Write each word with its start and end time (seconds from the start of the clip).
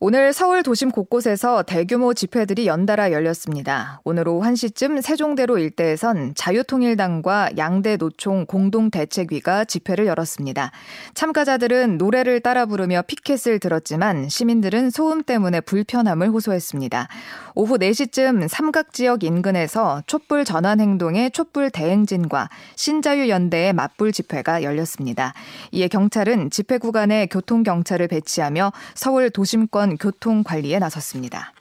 오늘 0.00 0.32
서울 0.32 0.64
도심 0.64 0.90
곳곳에서 0.90 1.62
대규모 1.62 2.14
집회들이 2.14 2.66
연달아 2.66 3.12
열렸습니다. 3.12 4.00
오늘 4.02 4.26
오후 4.26 4.44
1시쯤 4.44 5.00
세종대로 5.00 5.56
일대에선 5.58 6.34
자유통일당과 6.34 7.50
양대 7.58 7.96
노총 7.96 8.46
공동대책위가 8.46 9.66
집회를 9.66 10.06
열었습니다. 10.06 10.72
참가자들은 11.14 11.98
노래를 11.98 12.40
따라 12.40 12.66
부르며 12.66 13.02
피켓을 13.06 13.60
들었지만 13.60 14.28
시민들은 14.28 14.90
소음 14.90 15.22
때문에 15.22 15.60
불편함을 15.60 16.28
호소했습니다. 16.30 17.08
오후 17.54 17.78
4시쯤 17.78 18.48
삼각지역 18.48 19.22
인근에서 19.22 20.02
촛불 20.08 20.44
전환 20.44 20.80
행동의 20.80 21.30
촛불 21.30 21.70
대행진과 21.70 22.48
신자유연대의 22.74 23.72
맞불 23.72 24.10
집회가 24.10 24.64
열렸습니다. 24.64 25.34
이에 25.70 25.86
경찰은 25.86 26.50
집회 26.50 26.78
구간에 26.78 27.26
교통경찰을 27.26 28.08
배치하며 28.08 28.72
서울 28.94 29.30
도심권 29.30 29.83
교통 29.98 30.42
관리에 30.42 30.78
나섰습니다. 30.78 31.52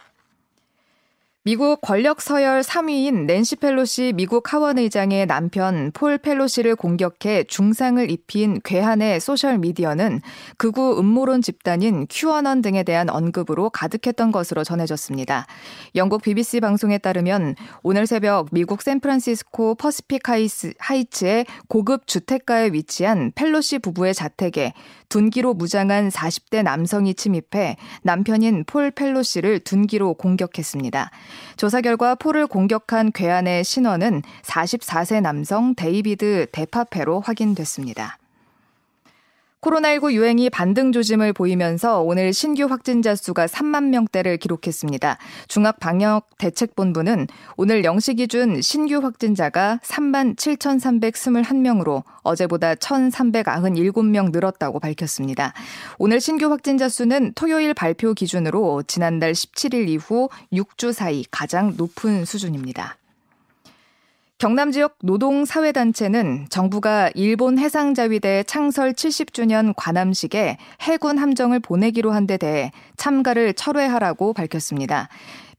미국 1.46 1.82
권력 1.82 2.22
서열 2.22 2.62
3위인 2.62 3.26
낸시 3.26 3.58
펠로시 3.58 4.14
미국 4.16 4.54
하원 4.54 4.78
의장의 4.78 5.26
남편 5.26 5.92
폴 5.94 6.18
펠로시를 6.18 6.78
공격해 6.78 7.44
중상을 7.50 8.10
입힌 8.10 8.62
괴한의 8.64 9.20
소셜 9.20 9.58
미디어는 9.58 10.22
극우 10.56 10.98
음모론 10.98 11.42
집단인 11.42 12.08
큐어넌 12.10 12.62
등에 12.62 12.84
대한 12.84 13.10
언급으로 13.10 13.72
가득했던 13.72 14.32
것으로 14.32 14.64
전해졌습니다. 14.64 15.46
영국 15.96 16.22
BBC 16.22 16.62
방송에 16.62 16.98
따르면 16.98 17.56
오늘 17.82 18.08
새벽 18.08 18.48
미국 18.54 18.82
샌프란시스코 18.82 19.76
퍼시픽 19.76 20.22
하이츠의 20.80 21.46
고급 21.68 22.08
주택가에 22.08 22.70
위치한 22.72 23.34
펠로시 23.36 23.80
부부의 23.80 24.14
자택에 24.14 24.72
둔기로 25.14 25.54
무장한 25.54 26.10
40대 26.10 26.64
남성이 26.64 27.14
침입해 27.14 27.78
남편인 28.02 28.64
폴 28.66 28.90
펠로시를 28.90 29.60
둔기로 29.60 30.16
공격했습니다. 30.16 31.12
조사 31.56 31.82
결과 31.82 32.16
폴을 32.16 32.48
공격한 32.48 33.12
괴한의 33.12 33.64
신원은 33.64 34.24
44세 34.42 35.22
남성 35.22 35.76
데이비드 35.76 36.48
데파페로 36.52 37.20
확인됐습니다. 37.20 38.18
코로나19 39.64 40.12
유행이 40.12 40.50
반등 40.50 40.92
조짐을 40.92 41.32
보이면서 41.32 42.02
오늘 42.02 42.34
신규 42.34 42.66
확진자 42.66 43.16
수가 43.16 43.46
3만 43.46 43.86
명대를 43.86 44.38
기록했습니다. 44.38 45.18
중앙방역대책본부는 45.48 47.28
오늘 47.56 47.82
0시 47.82 48.18
기준 48.18 48.62
신규 48.62 48.98
확진자가 48.98 49.80
3만 49.82 50.36
7,321명으로 50.36 52.04
어제보다 52.24 52.76
1,397명 52.76 54.32
늘었다고 54.32 54.80
밝혔습니다. 54.80 55.54
오늘 55.98 56.20
신규 56.20 56.50
확진자 56.50 56.90
수는 56.90 57.32
토요일 57.34 57.74
발표 57.74 58.14
기준으로 58.14 58.84
지난달 58.84 59.32
17일 59.32 59.88
이후 59.88 60.30
6주 60.52 60.92
사이 60.92 61.24
가장 61.32 61.74
높은 61.78 62.26
수준입니다. 62.26 62.98
경남 64.40 64.72
지역 64.72 64.98
노동사회단체는 65.04 66.48
정부가 66.50 67.10
일본 67.16 67.58
해상자위대 67.58 68.44
창설 68.44 68.92
70주년 68.94 69.74
관함식에 69.78 70.58
해군 70.82 71.18
함정을 71.18 71.60
보내기로 71.60 72.12
한 72.12 72.28
데 72.28 72.38
대해 72.38 72.72
참가를 72.98 73.54
철회하라고 73.54 74.34
밝혔습니다. 74.34 75.08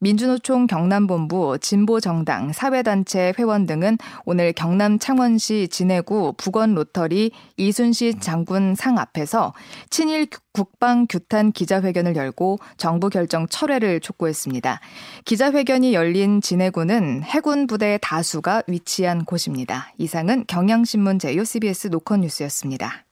민주노총 0.01 0.67
경남본부, 0.67 1.59
진보정당, 1.61 2.53
사회단체 2.53 3.35
회원 3.39 3.67
등은 3.67 3.99
오늘 4.25 4.53
경남 4.53 4.99
창원시 4.99 5.69
진해구 5.69 6.35
북원 6.37 6.75
로터리 6.75 7.31
이순시 7.57 8.19
장군 8.21 8.75
상 8.75 8.99
앞에서 8.99 9.55
친일 9.91 10.27
국방 10.53 11.07
규탄 11.09 11.53
기자회견을 11.53 12.17
열고 12.17 12.59
정부 12.77 13.09
결정 13.09 13.47
철회를 13.49 14.01
촉구했습니다. 14.01 14.81
기자회견이 15.25 15.95
열린 15.95 16.41
진해구는 16.41 17.23
해군 17.25 17.67
부대 17.67 17.99
다수가 18.01 18.63
위치한 18.69 19.25
곳입니다. 19.25 19.93
이상은 19.99 20.45
경향신문 20.47 21.19
제휴 21.19 21.45
CBS 21.45 21.89
노컷 21.89 22.21
뉴스였습니다. 22.21 23.05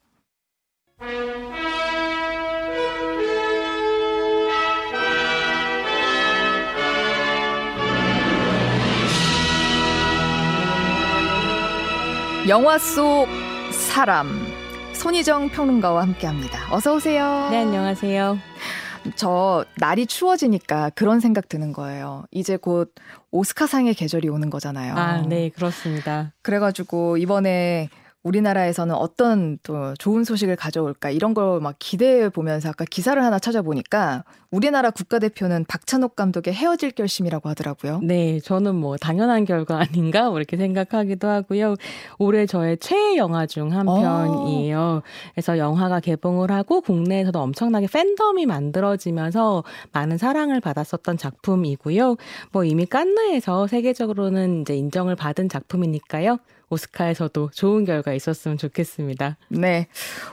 영화 12.48 12.76
속 12.76 13.28
사람 13.70 14.28
손희정 14.94 15.48
평론가와 15.50 16.02
함께합니다. 16.02 16.74
어서 16.74 16.94
오세요. 16.94 17.48
네, 17.50 17.58
안녕하세요. 17.58 18.38
저 19.16 19.64
날이 19.78 20.06
추워지니까 20.06 20.90
그런 20.90 21.20
생각 21.20 21.48
드는 21.48 21.72
거예요. 21.72 22.24
이제 22.30 22.56
곧 22.56 22.92
오스카상의 23.30 23.94
계절이 23.94 24.28
오는 24.28 24.50
거잖아요. 24.50 24.94
아, 24.96 25.22
네, 25.22 25.48
그렇습니다. 25.50 26.32
그래가지고 26.42 27.16
이번에 27.16 27.88
우리나라에서는 28.22 28.94
어떤 28.94 29.58
또 29.62 29.94
좋은 29.94 30.24
소식을 30.24 30.56
가져올까 30.56 31.10
이런 31.10 31.34
걸 31.34 31.60
막 31.60 31.76
기대해 31.78 32.28
보면서 32.28 32.70
아까 32.70 32.84
기사를 32.84 33.22
하나 33.22 33.38
찾아보니까 33.38 34.24
우리나라 34.50 34.90
국가대표는 34.90 35.64
박찬욱 35.66 36.16
감독의 36.16 36.52
헤어질 36.54 36.92
결심이라고 36.92 37.48
하더라고요. 37.50 38.00
네, 38.02 38.40
저는 38.40 38.74
뭐 38.74 38.96
당연한 38.96 39.44
결과 39.44 39.78
아닌가 39.80 40.28
뭐 40.28 40.38
이렇게 40.38 40.56
생각하기도 40.56 41.28
하고요. 41.28 41.74
올해 42.18 42.46
저의 42.46 42.78
최애 42.78 43.16
영화 43.16 43.46
중 43.46 43.72
한 43.72 43.86
편이에요. 43.86 45.02
그래서 45.34 45.56
영화가 45.58 46.00
개봉을 46.00 46.50
하고 46.50 46.80
국내에서도 46.80 47.38
엄청나게 47.38 47.86
팬덤이 47.86 48.46
만들어지면서 48.46 49.64
많은 49.92 50.18
사랑을 50.18 50.60
받았었던 50.60 51.16
작품이고요. 51.16 52.16
뭐 52.52 52.64
이미 52.64 52.86
깐느에서 52.86 53.66
세계적으로는 53.66 54.62
이제 54.62 54.74
인정을 54.76 55.16
받은 55.16 55.48
작품이니까요. 55.48 56.38
오스카에서도 56.72 57.50
좋은 57.54 57.84
결과 57.84 58.14
있었으면 58.14 58.56
좋겠습니다. 58.56 59.36
네. 59.48 59.86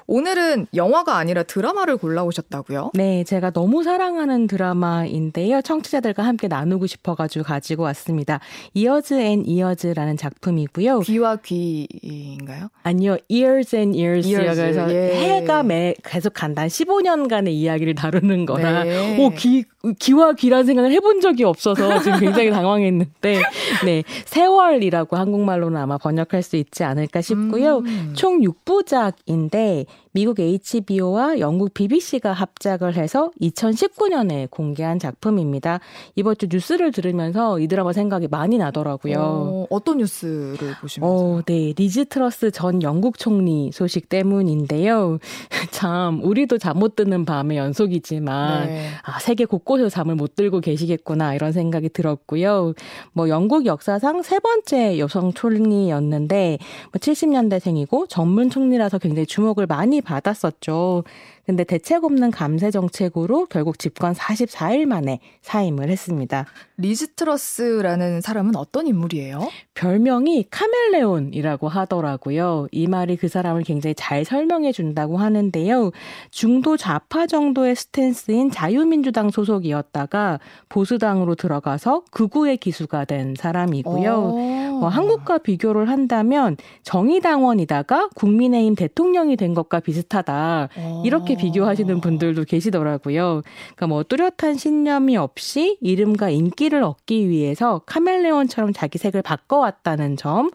오늘은 0.08 0.68
영화가 0.74 1.18
아니라 1.18 1.44
드라마를 1.44 1.98
골라오셨다고요? 1.98 2.92
네, 2.94 3.24
제가 3.26 3.52
너무 3.52 3.84
사랑하는 3.84 4.48
드라마인데요. 4.48 5.62
청취자들과 5.62 6.24
함께 6.24 6.48
나누고 6.48 6.88
싶어가지고 6.88 7.44
가지고 7.44 7.84
왔습니다. 7.84 8.40
Years 8.74 9.16
and 9.16 9.46
Years라는 9.46 10.18
작품이고요. 10.18 11.02
귀와 11.02 11.38
귀인가요? 11.38 12.70
아니요, 12.84 13.18
Years 13.28 13.76
and 13.76 13.98
Years여서 13.98 14.94
예. 14.94 15.14
해가 15.14 15.64
매 15.64 15.94
계속 16.04 16.34
간다. 16.34 16.66
15년간의 16.66 17.50
이야기를 17.50 17.96
다루는 17.96 18.46
거라. 18.46 18.84
네. 18.84 19.18
오, 19.20 19.32
귀 19.32 19.66
귀와 20.00 20.34
귀란 20.34 20.66
생각을 20.66 20.92
해본 20.92 21.22
적이 21.22 21.46
없어서 21.46 22.00
지금 22.02 22.20
굉장히 22.20 22.50
당황했는데, 22.50 23.42
네. 23.86 24.04
세월이라고 24.26 25.16
한국말로는 25.16 25.80
아마 25.80 25.98
번역할 25.98 26.44
수 26.44 26.58
있지 26.58 26.84
않을까 26.84 27.22
싶고요. 27.22 27.78
음. 27.80 28.14
총 28.16 28.42
6부작인데, 28.42 29.86
미국 30.12 30.40
HBO와 30.40 31.40
영국 31.40 31.74
BBC가 31.74 32.34
합작을 32.34 32.96
해서 32.96 33.32
2019년에 33.42 34.50
공개한 34.50 34.98
작품입니다. 34.98 35.80
이번 36.16 36.36
주 36.38 36.48
뉴스를 36.50 36.92
들으면서 36.92 37.60
이 37.60 37.68
드라마 37.68 37.94
생각이 37.94 38.28
많이 38.28 38.58
나더라고요. 38.58 39.68
어, 39.70 39.84
떤 39.84 39.98
뉴스를 39.98 40.76
보시면서? 40.82 41.16
어, 41.16 41.42
네. 41.46 41.74
리즈 41.78 42.06
트러스 42.06 42.50
전 42.52 42.82
영국 42.82 43.20
총리 43.20 43.72
소식 43.72 44.10
때문인데요. 44.10 45.20
참, 45.72 46.24
우리도 46.24 46.58
잠 46.58 46.80
못 46.80 46.96
드는 46.96 47.26
밤의 47.26 47.58
연속이지만, 47.58 48.68
네. 48.68 48.90
아, 49.04 49.20
세계 49.20 49.44
곳곳에서 49.46 49.90
잠을 49.90 50.16
못 50.16 50.36
들고 50.36 50.62
계시겠구나, 50.62 51.36
이런 51.36 51.52
생각이 51.52 51.90
들었고요. 51.90 52.74
뭐, 53.12 53.28
영국 53.28 53.66
역사상 53.66 54.24
세 54.24 54.40
번째 54.40 54.98
여성 54.98 55.34
총리였는데, 55.34 56.58
뭐 56.92 57.00
70년대생이고 57.00 58.08
젊은 58.08 58.50
총리라서 58.50 58.98
굉장히 58.98 59.26
주목을 59.26 59.68
많이 59.68 59.99
받았었죠. 60.02 61.04
근데 61.50 61.64
대책 61.64 62.04
없는 62.04 62.30
감세 62.30 62.70
정책으로 62.70 63.48
결국 63.48 63.80
집권 63.80 64.14
44일 64.14 64.86
만에 64.86 65.20
사임을 65.42 65.90
했습니다. 65.90 66.46
리즈트러스라는 66.78 68.22
사람은 68.22 68.56
어떤 68.56 68.86
인물이에요? 68.86 69.50
별명이 69.74 70.46
카멜레온이라고 70.52 71.68
하더라고요. 71.68 72.68
이 72.72 72.86
말이 72.86 73.16
그 73.16 73.28
사람을 73.28 73.64
굉장히 73.64 73.96
잘 73.96 74.26
설명해 74.26 74.74
준다고 74.74 75.18
하는데요. 75.18 75.90
중도 76.30 76.78
좌파 76.78 77.26
정도의 77.26 77.76
stance인 77.76 78.52
자유민주당 78.52 79.32
소속이었다가 79.32 80.40
보수당으로 80.70 81.34
들어가서 81.34 82.04
극우의 82.12 82.58
기수가 82.58 83.06
된 83.06 83.34
사람이고요. 83.36 84.70
뭐 84.80 84.88
한국과 84.88 85.40
비교를 85.40 85.90
한다면 85.90 86.58
정의당원이다가 86.84 88.10
국민의힘 88.16 88.76
대통령이 88.76 89.36
된 89.36 89.56
것과 89.56 89.80
비슷하다. 89.80 90.70
오. 90.78 91.04
이렇게 91.06 91.39
비교하시는 91.40 92.02
분들도 92.02 92.44
계시더라고요. 92.44 93.42
그러니까 93.44 93.88
뭐 93.88 94.04
뚜렷한 94.04 94.56
신념이 94.58 95.18
없이 95.18 95.78
이름과 95.82 96.30
인기를 96.30 96.84
얻기 96.84 97.30
위해서 97.30 97.82
카멜레온처럼 97.86 98.74
자기 98.74 98.98
색을 98.98 99.22
바꿔왔다는 99.22 100.18
점. 100.18 100.50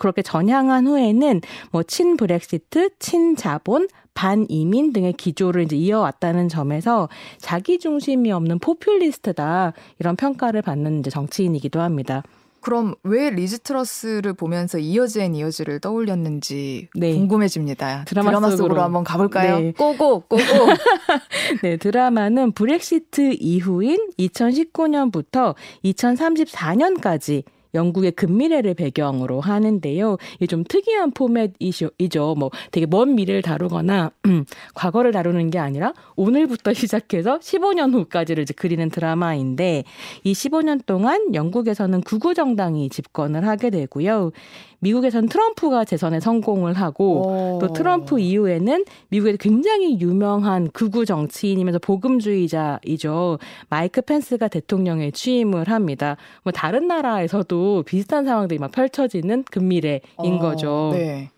그렇게 0.00 0.20
전향한 0.20 0.86
후에는 0.88 1.40
뭐 1.70 1.82
친브렉시트, 1.82 2.98
친자본, 2.98 3.88
반이민 4.14 4.92
등의 4.92 5.12
기조를 5.12 5.62
이제 5.62 5.76
이어왔다는 5.76 6.48
점에서 6.48 7.08
자기 7.38 7.78
중심이 7.78 8.32
없는 8.32 8.58
포퓰리스트다 8.58 9.74
이런 10.00 10.16
평가를 10.16 10.62
받는 10.62 11.00
이제 11.00 11.10
정치인이기도 11.10 11.80
합니다. 11.80 12.22
그럼 12.66 12.96
왜 13.04 13.30
리즈 13.30 13.60
트러스를 13.60 14.32
보면서 14.32 14.78
이어지앤 14.78 15.36
이어지를 15.36 15.78
떠올렸는지 15.78 16.88
네. 16.96 17.14
궁금해집니다. 17.14 18.06
드라마, 18.06 18.30
드라마 18.30 18.50
속으로. 18.50 18.56
속으로 18.56 18.82
한번 18.82 19.04
가볼까요? 19.04 19.60
네. 19.60 19.70
go 19.70 20.18
go 20.22 20.26
go 20.26 20.30
go. 20.30 20.36
네 21.62 21.76
드라마는 21.76 22.50
브렉시트 22.50 23.36
이후인 23.38 24.10
2019년부터 24.18 25.54
2034년까지 25.84 27.44
영국의 27.76 28.12
근미래를 28.12 28.74
배경으로 28.74 29.40
하는데요. 29.40 30.16
이게 30.36 30.46
좀 30.46 30.64
특이한 30.64 31.12
포맷이죠. 31.12 32.34
뭐 32.36 32.50
되게 32.72 32.86
먼 32.86 33.14
미래를 33.14 33.42
다루거나 33.42 34.10
음, 34.26 34.44
과거를 34.74 35.12
다루는 35.12 35.50
게 35.50 35.58
아니라 35.58 35.92
오늘부터 36.16 36.72
시작해서 36.74 37.38
15년 37.38 37.92
후까지를 37.92 38.42
이제 38.42 38.54
그리는 38.56 38.88
드라마인데 38.88 39.84
이 40.24 40.32
15년 40.32 40.84
동안 40.86 41.34
영국에서는 41.34 42.00
구구 42.00 42.34
정당이 42.34 42.88
집권을 42.88 43.46
하게 43.46 43.70
되고요. 43.70 44.32
미국에서는 44.86 45.28
트럼프가 45.28 45.84
재선에 45.84 46.20
성공을 46.20 46.74
하고 46.74 47.56
오. 47.56 47.58
또 47.60 47.72
트럼프 47.72 48.20
이후에는 48.20 48.84
미국에서 49.08 49.36
굉장히 49.38 50.00
유명한 50.00 50.70
극우 50.70 51.04
정치인이면서 51.04 51.80
복음주의자이죠. 51.80 53.38
마이크 53.68 54.00
펜스가 54.00 54.46
대통령에 54.48 55.10
취임을 55.10 55.68
합니다. 55.68 56.16
뭐 56.44 56.52
다른 56.52 56.86
나라에서도 56.86 57.82
비슷한 57.84 58.24
상황들이 58.24 58.60
막 58.60 58.70
펼쳐지는 58.70 59.44
금미래인 59.44 60.00
어, 60.16 60.38
거죠. 60.38 60.90
네. 60.92 61.30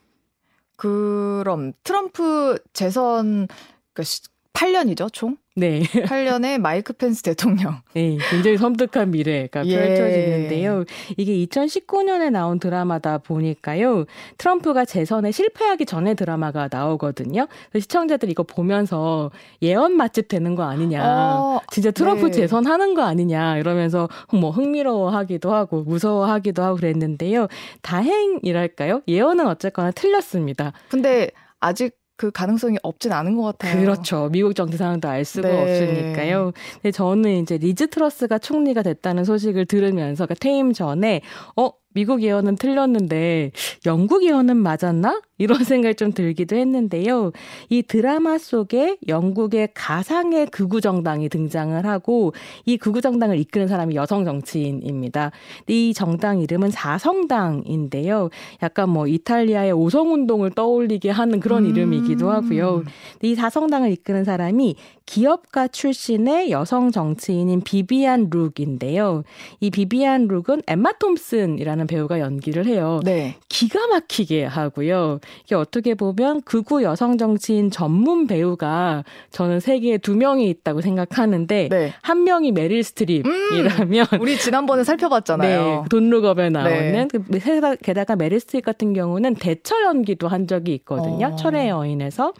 그럼 0.76 1.72
트럼프 1.82 2.58
재선 2.72 3.48
8년이죠, 3.94 4.96
그러니까 4.96 5.08
총? 5.12 5.36
네. 5.58 5.80
8년에 6.06 6.58
마이크 6.58 6.92
펜스 6.92 7.22
대통령. 7.22 7.80
네, 7.94 8.16
굉장히 8.30 8.56
섬뜩한 8.56 9.10
미래가 9.10 9.66
예. 9.66 9.76
펼쳐지는데요. 9.76 10.84
이게 11.16 11.32
2019년에 11.46 12.30
나온 12.30 12.60
드라마다 12.60 13.18
보니까요. 13.18 14.04
트럼프가 14.38 14.84
재선에 14.84 15.32
실패하기 15.32 15.84
전에 15.86 16.14
드라마가 16.14 16.68
나오거든요. 16.70 17.48
시청자들이 17.74 18.32
이거 18.32 18.44
보면서 18.44 19.32
예언 19.60 19.96
맛집 19.96 20.28
되는 20.28 20.54
거 20.54 20.62
아니냐. 20.62 21.02
어, 21.04 21.60
진짜 21.72 21.90
트럼프 21.90 22.26
네. 22.26 22.32
재선하는 22.32 22.94
거 22.94 23.02
아니냐. 23.02 23.58
이러면서 23.58 24.08
뭐 24.32 24.50
흥미로워하기도 24.50 25.52
하고 25.52 25.82
무서워하기도 25.82 26.62
하고 26.62 26.76
그랬는데요. 26.76 27.48
다행이랄까요? 27.82 29.02
예언은 29.08 29.46
어쨌거나 29.48 29.90
틀렸습니다. 29.90 30.72
근데 30.88 31.30
아직 31.60 31.96
그 32.18 32.32
가능성이 32.32 32.76
없진 32.82 33.12
않은 33.12 33.36
것 33.36 33.44
같아요. 33.44 33.80
그렇죠. 33.80 34.28
미국 34.30 34.54
정치 34.54 34.76
상황도 34.76 35.08
알 35.08 35.24
수가 35.24 35.48
네. 35.48 35.62
없으니까요. 35.62 36.52
근데 36.74 36.90
저는 36.90 37.42
이제 37.42 37.56
리즈 37.56 37.86
트러스가 37.86 38.38
총리가 38.38 38.82
됐다는 38.82 39.24
소식을 39.24 39.66
들으면서 39.66 40.26
그러니까 40.26 40.34
퇴임 40.40 40.72
전에 40.72 41.22
어 41.56 41.70
미국 41.98 42.22
예언은 42.22 42.54
틀렸는데 42.54 43.50
영국 43.84 44.22
예언은 44.22 44.56
맞았나? 44.56 45.20
이런 45.38 45.58
생각이 45.64 45.96
좀 45.96 46.12
들기도 46.12 46.54
했는데요. 46.54 47.32
이 47.70 47.82
드라마 47.82 48.38
속에 48.38 48.98
영국의 49.08 49.70
가상의 49.74 50.46
극우 50.46 50.80
정당이 50.80 51.28
등장을 51.28 51.84
하고 51.84 52.34
이 52.66 52.76
극우 52.76 53.00
정당을 53.00 53.38
이끄는 53.38 53.66
사람이 53.66 53.96
여성 53.96 54.24
정치인입니다. 54.24 55.32
이 55.66 55.92
정당 55.92 56.40
이름은 56.40 56.70
사성당인데요. 56.70 58.30
약간 58.62 58.90
뭐 58.90 59.08
이탈리아의 59.08 59.72
오성 59.72 60.12
운동을 60.12 60.50
떠올리게 60.50 61.10
하는 61.10 61.40
그런 61.40 61.64
음. 61.64 61.70
이름이기도 61.70 62.30
하고요. 62.30 62.84
이 63.22 63.34
사성당을 63.34 63.90
이끄는 63.90 64.22
사람이 64.22 64.76
기업가 65.04 65.68
출신의 65.68 66.50
여성 66.50 66.92
정치인인 66.92 67.62
비비안 67.62 68.28
룩인데요. 68.30 69.24
이 69.58 69.70
비비안 69.70 70.28
룩은 70.28 70.62
엠마 70.66 70.92
톰슨이라는 70.92 71.87
배우가 71.88 72.20
연기를 72.20 72.66
해요. 72.66 73.00
네. 73.02 73.34
기가 73.48 73.88
막히게 73.88 74.44
하고요. 74.44 75.18
이게 75.44 75.56
어떻게 75.56 75.94
보면 75.94 76.42
극우 76.42 76.84
여성 76.84 77.18
정치인 77.18 77.72
전문 77.72 78.28
배우가 78.28 79.02
저는 79.32 79.58
세계에 79.58 79.98
두 79.98 80.14
명이 80.14 80.48
있다고 80.48 80.80
생각하는데 80.80 81.68
네. 81.68 81.92
한 82.02 82.22
명이 82.22 82.52
메릴 82.52 82.84
스트립이라면 82.84 84.06
음, 84.12 84.20
우리 84.20 84.38
지난번에 84.38 84.84
살펴봤잖아요. 84.84 85.82
네, 85.82 85.82
Don't 85.90 86.10
Look 86.10 86.33
Up에 86.33 86.50
나오는 86.50 86.92
네. 86.92 87.08
그 87.10 87.76
게다가 87.82 88.14
메릴 88.14 88.38
스트립 88.38 88.64
같은 88.64 88.92
경우는 88.92 89.34
대처 89.34 89.82
연기도 89.82 90.28
한 90.28 90.46
적이 90.46 90.74
있거든요. 90.74 91.26
어. 91.26 91.36
철의 91.36 91.68
여인에서. 91.68 92.32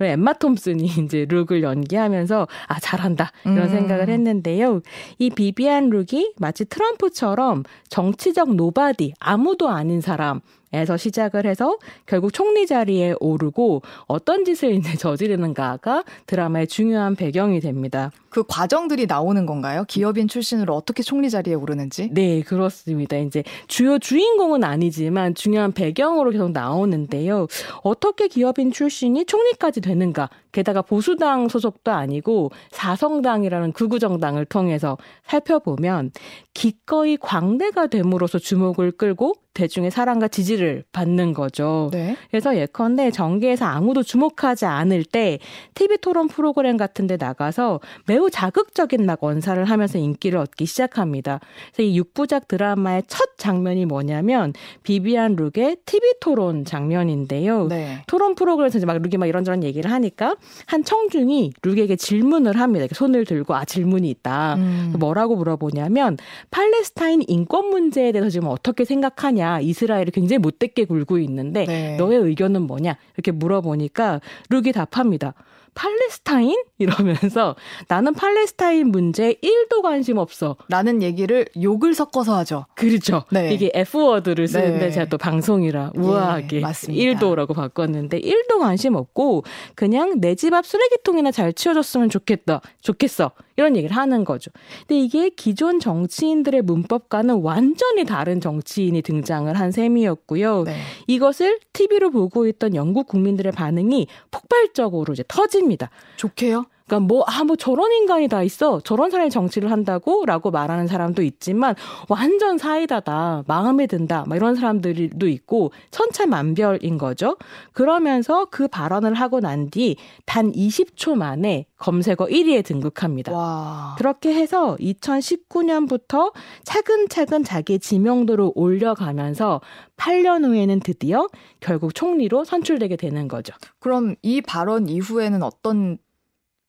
엠마 0.00 0.34
톰슨이 0.34 0.84
이제 1.04 1.26
룩을 1.28 1.62
연기하면서 1.62 2.46
아 2.68 2.80
잘한다 2.80 3.32
이런 3.44 3.58
음. 3.58 3.68
생각을 3.68 4.08
했는데요. 4.08 4.82
이 5.18 5.30
비비안 5.30 5.90
룩이 5.90 6.34
마치 6.38 6.64
트럼프처럼 6.64 7.64
정치적 7.88 8.54
nobody 8.54 9.14
아무도 9.18 9.68
아닌 9.68 10.00
사람 10.00 10.40
에서 10.72 10.96
시작을 10.96 11.46
해서 11.46 11.78
결국 12.06 12.32
총리 12.32 12.66
자리에 12.66 13.14
오르고 13.20 13.82
어떤 14.06 14.44
짓을 14.44 14.72
이제 14.72 14.96
저지르는가가 14.96 16.02
드라마의 16.26 16.66
중요한 16.66 17.14
배경이 17.14 17.60
됩니다. 17.60 18.10
그 18.36 18.44
과정들이 18.46 19.06
나오는 19.06 19.46
건가요? 19.46 19.84
기업인 19.88 20.28
출신으로 20.28 20.74
어떻게 20.74 21.02
총리 21.02 21.30
자리에 21.30 21.54
오르는지? 21.54 22.10
네, 22.12 22.42
그렇습니다. 22.42 23.16
이제 23.16 23.42
주요 23.66 23.98
주인공은 23.98 24.62
아니지만 24.62 25.34
중요한 25.34 25.72
배경으로 25.72 26.32
계속 26.32 26.50
나오는데요. 26.50 27.46
어떻게 27.82 28.28
기업인 28.28 28.72
출신이 28.72 29.24
총리까지 29.24 29.80
되는가? 29.80 30.28
게다가 30.52 30.82
보수당 30.82 31.48
소속도 31.48 31.92
아니고 31.92 32.50
사성당이라는 32.72 33.72
극우 33.72 33.98
정당을 33.98 34.44
통해서 34.44 34.98
살펴보면 35.24 36.10
기꺼이 36.52 37.16
광대가 37.16 37.86
됨으로써 37.86 38.38
주목을 38.38 38.92
끌고 38.92 39.34
대중의 39.56 39.90
사랑과 39.90 40.28
지지를 40.28 40.84
받는 40.92 41.32
거죠. 41.32 41.88
네. 41.92 42.16
그래서 42.30 42.56
예컨대 42.56 43.10
정계에서 43.10 43.64
아무도 43.64 44.02
주목하지 44.02 44.66
않을 44.66 45.04
때 45.04 45.38
TV 45.74 45.96
토론 45.98 46.28
프로그램 46.28 46.76
같은 46.76 47.06
데 47.06 47.16
나가서 47.16 47.80
매우 48.06 48.25
자극적인 48.30 49.04
막 49.06 49.22
원사를 49.22 49.62
하면서 49.64 49.98
인기를 49.98 50.38
얻기 50.38 50.66
시작합니다. 50.66 51.40
그래서 51.74 51.90
이 51.90 52.00
6부작 52.00 52.48
드라마의 52.48 53.04
첫 53.06 53.36
장면이 53.36 53.86
뭐냐면 53.86 54.52
비비안 54.82 55.36
룩의 55.36 55.76
TV 55.84 56.14
토론 56.20 56.64
장면인데요. 56.64 57.68
네. 57.68 58.02
토론 58.06 58.34
프로그램에서 58.34 58.78
이제 58.78 58.86
막 58.86 58.96
룩이 58.98 59.16
막 59.18 59.26
이런저런 59.26 59.62
얘기를 59.62 59.90
하니까 59.90 60.36
한 60.66 60.84
청중이 60.84 61.52
룩에게 61.62 61.96
질문을 61.96 62.58
합니다. 62.58 62.86
손을 62.92 63.24
들고 63.24 63.54
아 63.54 63.64
질문이 63.64 64.08
있다. 64.10 64.54
음. 64.56 64.94
뭐라고 64.98 65.36
물어보냐면 65.36 66.16
팔레스타인 66.50 67.22
인권 67.26 67.68
문제에 67.70 68.12
대해서 68.12 68.30
지금 68.30 68.48
어떻게 68.48 68.84
생각하냐? 68.84 69.60
이스라엘이 69.60 70.10
굉장히 70.10 70.38
못되게 70.38 70.84
굴고 70.84 71.18
있는데 71.18 71.64
네. 71.64 71.96
너의 71.96 72.18
의견은 72.18 72.62
뭐냐? 72.62 72.96
이렇게 73.14 73.32
물어보니까 73.32 74.20
룩이 74.50 74.72
답합니다. 74.72 75.34
팔레스타인? 75.76 76.56
이러면서 76.78 77.54
나는 77.88 78.14
팔레스타인 78.14 78.88
문제에 78.88 79.34
1도 79.34 79.82
관심 79.82 80.16
없어. 80.18 80.56
라는 80.68 81.02
얘기를 81.02 81.46
욕을 81.62 81.94
섞어서 81.94 82.36
하죠. 82.38 82.66
그렇죠. 82.74 83.24
네. 83.30 83.52
이게 83.52 83.70
F워드를 83.74 84.48
쓰는데 84.48 84.78
네. 84.86 84.90
제가 84.90 85.06
또 85.06 85.18
방송이라 85.18 85.92
예, 85.94 86.00
우아하게 86.00 86.56
예, 86.56 86.60
1도라고 86.62 87.54
바꿨는데 87.54 88.20
1도 88.20 88.58
관심 88.58 88.94
없고 88.96 89.44
그냥 89.74 90.20
내 90.20 90.34
집 90.34 90.52
앞 90.54 90.66
쓰레기통이나 90.66 91.30
잘 91.30 91.52
치워줬으면 91.52 92.08
좋겠다. 92.08 92.60
좋겠어. 92.80 93.30
이런 93.56 93.76
얘기를 93.76 93.96
하는 93.96 94.24
거죠. 94.24 94.50
근데 94.86 94.98
이게 95.00 95.30
기존 95.30 95.80
정치인들의 95.80 96.62
문법과는 96.62 97.40
완전히 97.42 98.04
다른 98.04 98.40
정치인이 98.40 99.00
등장을 99.02 99.52
한 99.52 99.70
셈이었고요. 99.72 100.64
네. 100.64 100.76
이것을 101.06 101.58
TV로 101.72 102.10
보고 102.10 102.46
있던 102.46 102.74
영국 102.74 103.06
국민들의 103.06 103.52
반응이 103.52 104.06
폭발적으로 104.30 105.12
이제 105.12 105.24
터집니다. 105.26 105.90
좋게요? 106.16 106.66
그러니까 106.86 107.06
뭐, 107.06 107.24
아, 107.26 107.44
뭐 107.44 107.56
저런 107.56 107.90
인간이 107.92 108.28
다 108.28 108.42
있어. 108.42 108.80
저런 108.80 109.10
사람이 109.10 109.30
정치를 109.30 109.70
한다고? 109.70 110.24
라고 110.24 110.50
말하는 110.50 110.86
사람도 110.86 111.22
있지만, 111.22 111.74
완전 112.08 112.58
사이다다. 112.58 113.44
마음에 113.46 113.86
든다. 113.86 114.24
막 114.26 114.36
이런 114.36 114.54
사람들도 114.54 115.26
있고, 115.28 115.72
천차만별인 115.90 116.96
거죠. 116.98 117.36
그러면서 117.72 118.46
그 118.50 118.68
발언을 118.68 119.14
하고 119.14 119.40
난 119.40 119.66
뒤 119.70 119.96
단 120.26 120.52
20초 120.52 121.14
만에 121.16 121.66
검색어 121.78 122.26
1위에 122.26 122.64
등극합니다. 122.64 123.32
와. 123.32 123.94
그렇게 123.98 124.34
해서 124.34 124.76
2019년부터 124.80 126.32
차근차근 126.64 127.44
자기의 127.44 127.78
지명도를 127.80 128.50
올려가면서 128.54 129.60
8년 129.96 130.44
후에는 130.44 130.80
드디어 130.80 131.28
결국 131.60 131.94
총리로 131.94 132.44
선출되게 132.44 132.96
되는 132.96 133.28
거죠. 133.28 133.54
그럼 133.80 134.14
이 134.22 134.40
발언 134.40 134.88
이후에는 134.88 135.42
어떤 135.42 135.98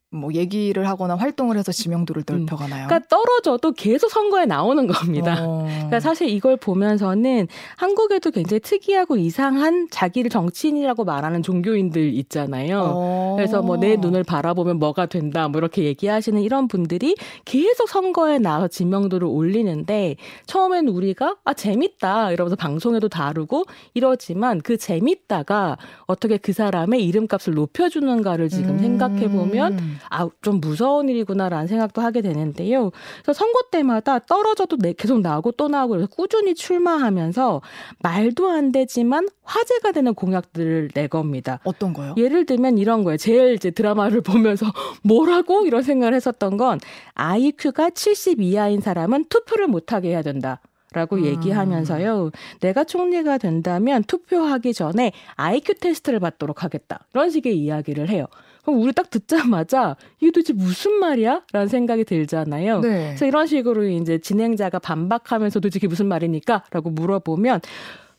뭐 0.09 0.33
얘기를 0.33 0.87
하거나 0.87 1.15
활동을 1.15 1.57
해서 1.57 1.71
지명도를 1.71 2.23
음. 2.29 2.39
넓혀가나요? 2.39 2.85
음. 2.85 2.87
그러니까 2.87 3.07
떨어져도 3.09 3.71
계속 3.73 4.09
선거에 4.09 4.45
나오는 4.45 4.87
겁니다. 4.87 5.37
어. 5.41 5.65
그러니까 5.67 5.99
사실 5.99 6.29
이걸 6.29 6.57
보면서는 6.57 7.47
한국에도 7.75 8.31
굉장히 8.31 8.59
특이하고 8.61 9.17
이상한 9.17 9.87
자기를 9.91 10.29
정치인이라고 10.29 11.03
말하는 11.03 11.43
종교인들 11.43 12.13
있잖아요. 12.15 12.81
어. 12.95 13.33
그래서 13.37 13.61
뭐 13.61 13.77
내 13.77 13.95
눈을 13.95 14.23
바라보면 14.23 14.79
뭐가 14.79 15.05
된다 15.05 15.47
뭐 15.47 15.59
이렇게 15.59 15.83
얘기하시는 15.83 16.41
이런 16.41 16.67
분들이 16.67 17.15
계속 17.45 17.87
선거에 17.87 18.39
나와서 18.39 18.67
지명도를 18.67 19.27
올리는데 19.27 20.15
처음엔 20.47 20.87
우리가 20.87 21.35
아 21.43 21.53
재밌다 21.53 22.31
이러면서 22.31 22.55
방송에도 22.55 23.07
다루고 23.07 23.65
이러지만 23.93 24.61
그 24.61 24.77
재밌다가 24.77 25.77
어떻게 26.07 26.37
그 26.37 26.53
사람의 26.53 27.05
이름값을 27.05 27.53
높여주는가를 27.53 28.49
지금 28.49 28.71
음. 28.71 28.79
생각해 28.79 29.29
보면 29.29 29.77
아, 30.09 30.29
좀 30.41 30.59
무서운 30.59 31.09
일이구나라는 31.09 31.67
생각도 31.67 32.01
하게 32.01 32.21
되는데요. 32.21 32.91
그래서 33.23 33.33
선거 33.33 33.59
때마다 33.71 34.19
떨어져도 34.19 34.77
계속 34.97 35.21
나오고 35.21 35.53
또 35.53 35.67
나오고 35.67 35.91
그래서 35.91 36.07
꾸준히 36.07 36.55
출마하면서 36.55 37.61
말도 37.99 38.49
안 38.49 38.71
되지만 38.71 39.27
화제가 39.43 39.91
되는 39.91 40.13
공약들을 40.13 40.89
내 40.93 41.07
겁니다. 41.07 41.59
어떤 41.63 41.93
거요? 41.93 42.15
예를 42.17 42.45
들면 42.45 42.77
이런 42.77 43.03
거예요. 43.03 43.17
제일 43.17 43.53
이제 43.53 43.71
드라마를 43.71 44.21
보면서 44.27 44.65
뭐라고 45.03 45.65
이런 45.65 45.83
생각을 45.83 46.13
했었던 46.13 46.57
건 46.57 46.79
IQ가 47.13 47.91
70 47.91 48.41
이하인 48.41 48.81
사람은 48.81 49.25
투표를 49.29 49.67
못하게 49.67 50.09
해야 50.09 50.21
된다. 50.21 50.61
라고 50.93 51.17
음. 51.17 51.25
얘기하면서요. 51.25 52.31
내가 52.61 52.83
총리가 52.85 53.37
된다면 53.37 54.03
투표하기 54.05 54.73
전에 54.73 55.11
IQ 55.35 55.75
테스트를 55.75 56.19
받도록 56.19 56.63
하겠다. 56.63 57.05
이런 57.13 57.29
식의 57.29 57.57
이야기를 57.57 58.09
해요. 58.09 58.25
그럼 58.67 58.81
우리 58.81 58.91
딱 58.91 59.09
듣자마자 59.09 59.95
이게 60.19 60.29
도대체 60.29 60.51
무슨 60.51 60.99
말이야? 60.99 61.43
라는 61.53 61.69
생각이 61.69 62.03
들잖아요. 62.03 62.81
네. 62.81 63.05
그래서 63.07 63.25
이런 63.25 63.47
식으로 63.47 63.87
이제 63.87 64.17
진행자가 64.17 64.79
반박하면서 64.79 65.61
도대체 65.61 65.77
이게 65.77 65.87
무슨 65.87 66.07
말입니까? 66.07 66.65
라고 66.71 66.89
물어보면 66.89 67.61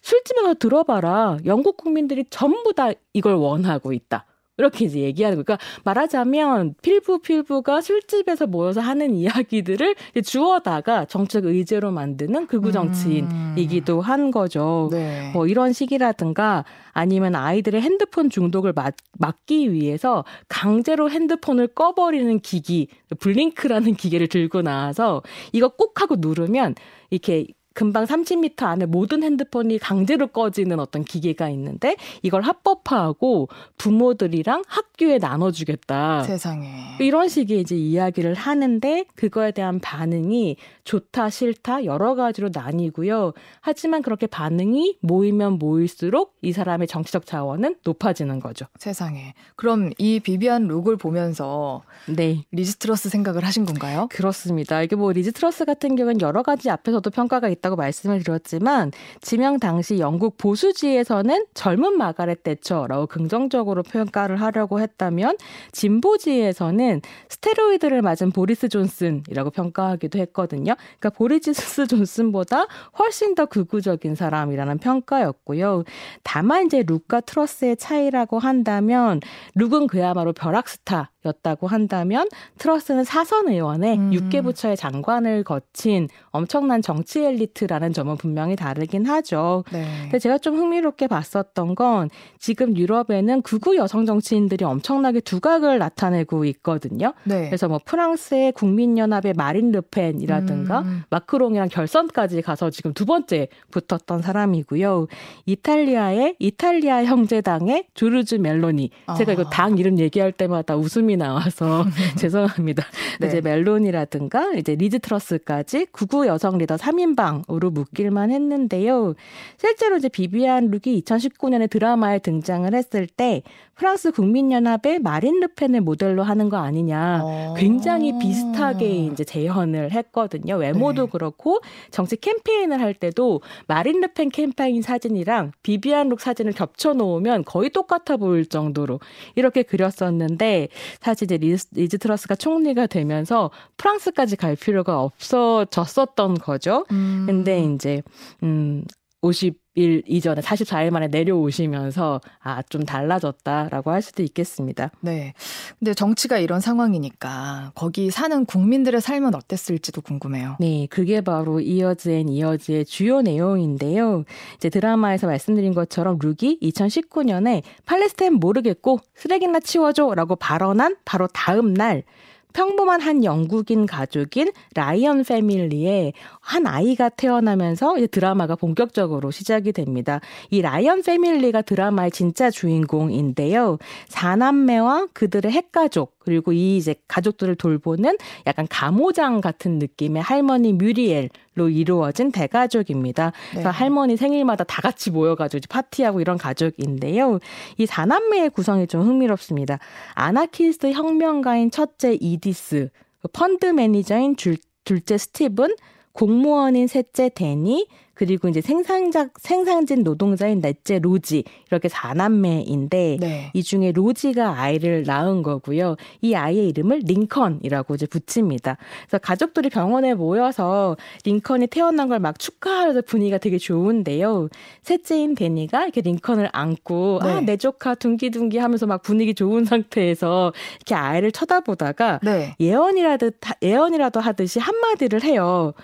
술집에 0.01 0.41
가서 0.41 0.55
들어봐라. 0.55 1.37
영국 1.45 1.77
국민들이 1.77 2.25
전부 2.31 2.73
다 2.73 2.89
이걸 3.13 3.35
원하고 3.35 3.93
있다. 3.93 4.25
이렇게 4.59 4.85
이제 4.85 5.01
얘기하는 5.01 5.37
거예요. 5.37 5.45
그러니까 5.45 5.65
말하자면 5.85 6.75
필부 6.83 7.21
필부가 7.21 7.81
술집에서 7.81 8.47
모여서 8.47 8.81
하는 8.81 9.15
이야기들을 9.15 9.95
주어다가 10.25 11.05
정책 11.07 11.45
의제로 11.47 11.91
만드는 11.93 12.47
극우 12.49 12.73
정치인이기도 12.73 13.99
음. 13.99 14.01
한 14.01 14.31
거죠. 14.31 14.89
네. 14.91 15.31
뭐 15.33 15.47
이런 15.47 15.73
식이라든가 15.73 16.65
아니면 16.93 17.37
아이들의 17.37 17.81
핸드폰 17.81 18.29
중독을 18.29 18.73
막, 18.73 18.95
막기 19.19 19.73
위해서 19.73 20.25
강제로 20.49 21.09
핸드폰을 21.09 21.69
꺼버리는 21.69 22.41
기기 22.41 22.89
블링크라는 23.21 23.95
기계를 23.95 24.27
들고 24.27 24.63
나와서 24.63 25.23
이거 25.53 25.69
꼭 25.69 26.01
하고 26.01 26.17
누르면 26.19 26.75
이렇게 27.11 27.47
금방 27.79 28.07
30m 28.07 28.65
안에 28.65 28.87
모든 28.87 29.23
핸드폰이 29.23 29.79
강제로 29.79 30.27
꺼지는 30.27 30.81
어떤 30.81 31.05
기계가 31.05 31.49
있는데 31.51 31.95
이걸 32.23 32.43
합법화하고 32.43 33.49
부모들이랑 33.79 34.65
학교에 34.67 35.19
나눠주겠다. 35.19 36.25
세상에. 36.25 36.97
이런 36.99 37.29
식의 37.29 37.61
이제 37.61 37.77
이야기를 37.77 38.35
하는데 38.35 39.05
그거에 39.15 39.53
대한 39.53 39.79
반응이 39.79 40.57
좋다 40.83 41.31
싫다 41.31 41.85
여러 41.85 42.17
가지로 42.17 42.51
나뉘고요. 42.53 43.33
하지만 43.61 44.03
그렇게 44.03 44.27
반응이 44.27 44.97
모이면 45.01 45.61
모일수록 45.61 46.35
이 46.43 46.51
사람의 46.51 46.89
정치적 46.89 47.27
자원은 47.27 47.77
높아지는 47.85 48.41
거죠. 48.41 48.67
세상에. 48.81 49.35
그럼 49.55 49.91
이 49.99 50.19
비비안 50.19 50.67
룩을 50.67 50.97
보면서 50.97 51.83
네. 52.09 52.43
리즈 52.51 52.75
트러스 52.75 53.09
생각을 53.09 53.45
하신 53.45 53.67
건가요? 53.67 54.09
그렇습니다. 54.11 54.83
이게 54.83 54.97
뭐 54.97 55.13
리즈 55.13 55.31
트러스 55.31 55.65
같은 55.65 55.95
경우는 55.95 56.21
여러 56.23 56.43
가지 56.43 56.71
앞에서도 56.71 57.09
평가가 57.11 57.49
있다 57.49 57.68
고 57.71 57.77
말씀을 57.77 58.23
드렸지만 58.23 58.93
지명 59.21 59.59
당시 59.59 59.99
영국 59.99 60.37
보수지에서는 60.37 61.47
젊은 61.55 61.97
마가렛 61.99 62.43
대처라고 62.43 63.07
긍정적으로 63.07 63.83
평가를 63.83 64.41
하려고 64.41 64.81
했다면 64.81 65.37
진보지에서는 65.73 67.01
스테로이드를 67.29 68.03
맞은 68.03 68.31
보리스 68.33 68.69
존슨이라고 68.69 69.51
평가하기도 69.51 70.19
했거든요. 70.19 70.75
그러니까 70.99 71.11
보리지스 71.11 71.87
존슨보다 71.89 72.67
훨씬 72.99 73.35
더 73.35 73.47
극우적인 73.47 74.15
사람이라는 74.15 74.79
평가였고요. 74.79 75.85
다만 76.23 76.67
이제 76.67 76.83
룩과 76.87 77.21
트러스의 77.23 77.77
차이라고 77.77 78.39
한다면 78.39 79.21
룩은 79.55 79.87
그야말로 79.87 80.33
벼락스타 80.33 81.11
였다고 81.27 81.67
한다면 81.67 82.29
트러스는 82.59 83.05
사선 83.05 83.49
의원에 83.49 83.97
음. 83.97 84.11
6개 84.13 84.43
부처의 84.43 84.77
장관을 84.77 85.43
거친 85.43 86.09
엄청난 86.31 86.81
정치 86.81 87.25
엘리트라는 87.25 87.93
점은 87.93 88.17
분명히 88.17 88.55
다르긴 88.55 89.05
하죠. 89.07 89.65
네. 89.73 89.85
근데 90.03 90.19
제가 90.19 90.39
좀 90.39 90.57
흥미롭게 90.57 91.09
봤었던 91.09 91.75
건 91.75 92.09
지금 92.39 92.77
유럽에는 92.77 93.43
극우 93.43 93.77
여성 93.77 94.07
정치인들이 94.07 94.65
엄청나게 94.65 95.21
두각을 95.21 95.79
나타내고 95.79 96.45
있거든요. 96.47 97.15
네. 97.25 97.47
그래서 97.47 97.69
뭐 97.69 97.81
프랑스의 97.85 98.53
국민연합의 98.53 99.35
마린 99.35 99.73
르펜이라든가 99.73 100.81
음. 100.81 101.03
마크롱이랑 101.11 101.69
결선까지 101.69 102.43
가서 102.43 102.71
지금 102.71 102.93
두 102.93 103.07
번째 103.07 103.49
붙었던 103.73 104.23
사람이고요. 104.23 105.09
이탈리아의 105.47 106.37
이탈리아 106.39 107.05
형제당의 107.05 107.87
조르자 107.95 108.37
멜로니. 108.37 108.91
제가 109.17 109.33
아. 109.33 109.35
이거 109.35 109.45
당 109.51 109.79
이름 109.79 109.99
얘기할 109.99 110.33
때마다 110.33 110.77
웃음 110.77 111.08
이 111.11 111.17
나와서 111.17 111.85
죄송합니다. 112.19 112.85
네. 113.21 113.27
이제 113.27 113.41
멜로니라든가 113.41 114.53
이제 114.55 114.75
리즈 114.75 114.99
트러스까지 114.99 115.87
극우 115.93 116.27
여성 116.27 116.59
리더 116.59 116.77
3인방으로 116.77 117.73
묶일만 117.73 118.31
했는데요. 118.31 119.15
실제로 119.57 119.97
이제 119.97 120.09
비비안 120.09 120.71
룩이 120.71 121.03
2019년에 121.03 121.71
드라마에 121.71 122.19
등장을 122.19 122.73
했을 122.75 123.07
때 123.07 123.43
프랑스 123.79 124.11
국민연합의 124.11 124.99
마린 124.99 125.39
르펜을 125.41 125.81
모델로 125.83 126.25
하는 126.25 126.49
거 126.49 126.57
아니냐. 126.57 127.21
어. 127.23 127.55
굉장히 127.57 128.19
비슷하게 128.19 129.07
이제 129.07 129.23
재현을 129.23 129.93
했거든요. 129.93 130.57
외모도 130.57 131.05
네. 131.05 131.11
그렇고 131.13 131.61
정치 131.93 132.17
캠페인을 132.17 132.81
할 132.81 132.93
때도 132.93 133.41
마린 133.69 134.01
르펜 134.01 134.31
캠페인 134.31 134.83
사진이랑 134.83 135.53
비비안 135.63 136.09
룩 136.09 136.21
사진을 136.21 136.53
겹쳐 136.53 136.93
놓으면 136.93 137.45
거의 137.45 137.71
똑같아 137.71 138.17
보일 138.17 138.47
정도로 138.47 138.99
이렇게 139.37 139.63
그렸었는데 139.63 140.69
사실 141.01 141.25
이제 141.25 141.37
리즈, 141.37 141.67
리즈 141.73 141.99
트러스가 141.99 142.35
총리가 142.35 142.87
되면서 142.87 143.51
프랑스까지 143.77 144.37
갈 144.37 144.57
필요가 144.57 145.01
없어졌었던 145.01 146.35
거죠. 146.35 146.85
음. 146.91 147.25
근데 147.27 147.63
이제 147.63 148.03
음 148.43 148.85
50일 149.23 150.03
이전에 150.07 150.41
44일 150.41 150.91
만에 150.91 151.09
내려오시면서 151.09 152.21
아, 152.41 152.63
좀 152.63 152.85
달라졌다라고 152.85 153.91
할 153.91 154.03
수도 154.03 154.23
있겠습니다. 154.23 154.91
네. 155.01 155.35
근데 155.79 155.95
정치가 155.95 156.39
이런 156.39 156.61
상황이니까 156.61 157.73
거기 157.75 158.11
사는 158.11 158.45
국민들의 158.45 159.01
삶은 159.01 159.35
어땠을지도 159.35 160.03
궁금해요. 160.03 160.57
네. 160.61 160.87
그게 160.89 161.21
바로 161.21 161.61
이어즈 161.61 162.11
앤 162.11 162.29
이어즈의 162.29 162.85
주요 162.85 163.23
내용인데요. 163.23 164.25
이제 164.57 164.69
드라마에서 164.71 165.27
말씀드린 165.27 165.75
것처럼 165.75 166.19
룩이 166.23 166.61
2019년에 166.63 167.63
팔레스타인 167.87 168.35
모르겠고 168.35 169.01
쓰레기나 169.15 169.61
치워줘 169.61 170.15
라고 170.15 170.37
발언한 170.37 170.97
바로 171.05 171.27
다음 171.29 171.75
날 171.75 172.05
평범한 172.53 173.01
한 173.01 173.25
영국인 173.25 173.87
가족인 173.87 174.53
라이언 174.75 175.25
패밀리에 175.25 176.13
한 176.41 176.67
아이가 176.67 177.09
태어나면서 177.09 177.99
이제 177.99 178.07
드라마가 178.07 178.57
본격적으로 178.57 179.31
시작이 179.31 179.73
됩니다. 179.73 180.21
이 180.51 180.63
라이언 180.63 181.03
패밀리가 181.03 181.63
드라마의 181.63 182.11
진짜 182.11 182.51
주인공인데요. 182.51 183.79
사남매와 184.09 185.09
그들의 185.13 185.51
핵가족 185.53 186.18
그리고 186.29 186.53
이 186.53 186.77
이제 186.77 186.95
가족들을 187.09 187.55
돌보는 187.55 188.19
약간 188.47 188.67
가모장 188.69 189.41
같은 189.41 189.79
느낌의 189.79 190.21
할머니 190.21 190.75
뮤리엘로 190.75 191.71
이루어진 191.71 192.31
대가족입니다. 192.31 193.33
그래서 193.51 193.71
네. 193.71 193.75
할머니 193.75 194.19
생일마다 194.19 194.65
다 194.65 194.83
같이 194.83 195.11
모여가지고 195.11 195.63
파티하고 195.71 196.21
이런 196.21 196.37
가족인데요. 196.37 197.39
이 197.79 197.87
사남매의 197.87 198.51
구성이 198.51 198.87
좀 198.87 199.07
흥미롭습니다. 199.07 199.79
아나키스트 200.13 200.93
혁명가인 200.93 201.71
첫째 201.71 202.19
이디스, 202.21 202.91
펀드 203.33 203.65
매니저인 203.65 204.37
줄, 204.37 204.59
둘째 204.85 205.17
스티븐, 205.17 205.77
공무원인 206.13 206.89
셋째 206.89 207.31
데니, 207.31 207.89
그리고 208.19 208.49
이제 208.49 208.61
생산자 208.61 209.29
생산직 209.39 210.03
노동자인 210.03 210.61
넷째 210.61 210.99
로지 210.99 211.45
이렇게 211.71 211.89
4남매인데 211.89 213.21
네. 213.21 213.51
이 213.55 213.63
중에 213.63 213.93
로지가 213.93 214.61
아이를 214.61 215.05
낳은 215.07 215.43
거고요. 215.43 215.97
이 216.21 216.35
아이의 216.35 216.69
이름을 216.69 217.03
링컨이라고 217.05 217.95
이제 217.95 218.07
붙입니다. 218.07 218.77
그래서 219.07 219.19
가족들이 219.19 219.71
병원에 219.71 220.15
모여서 220.15 220.97
링컨이 221.25 221.69
태어난 221.69 222.09
걸 222.09 222.19
막 222.19 222.39
축하하면서 222.39 223.03
분위기가 223.03 223.39
되게 223.39 223.59
좋은데요. 223.59 224.49
셋째인 224.83 225.37
데니가 225.37 225.85
이렇게 225.85 226.01
링컨을 226.01 226.49
안고 226.53 227.21
아, 227.23 227.27
네. 227.27 227.33
아, 227.35 227.44
내 227.44 227.57
조카 227.57 227.95
둥기둥기 227.95 228.59
하면서 228.59 228.87
막 228.87 229.03
분위기 229.03 229.35
좋은 229.35 229.65
상태에서 229.65 230.53
이렇게 230.77 230.95
아이를 230.97 231.31
쳐다보다가 231.31 232.19
네. 232.25 232.57
예언이라도 232.59 233.31
예언이라도 233.63 234.19
하듯이 234.21 234.59
한마디를 234.59 235.23
해요. 235.23 235.75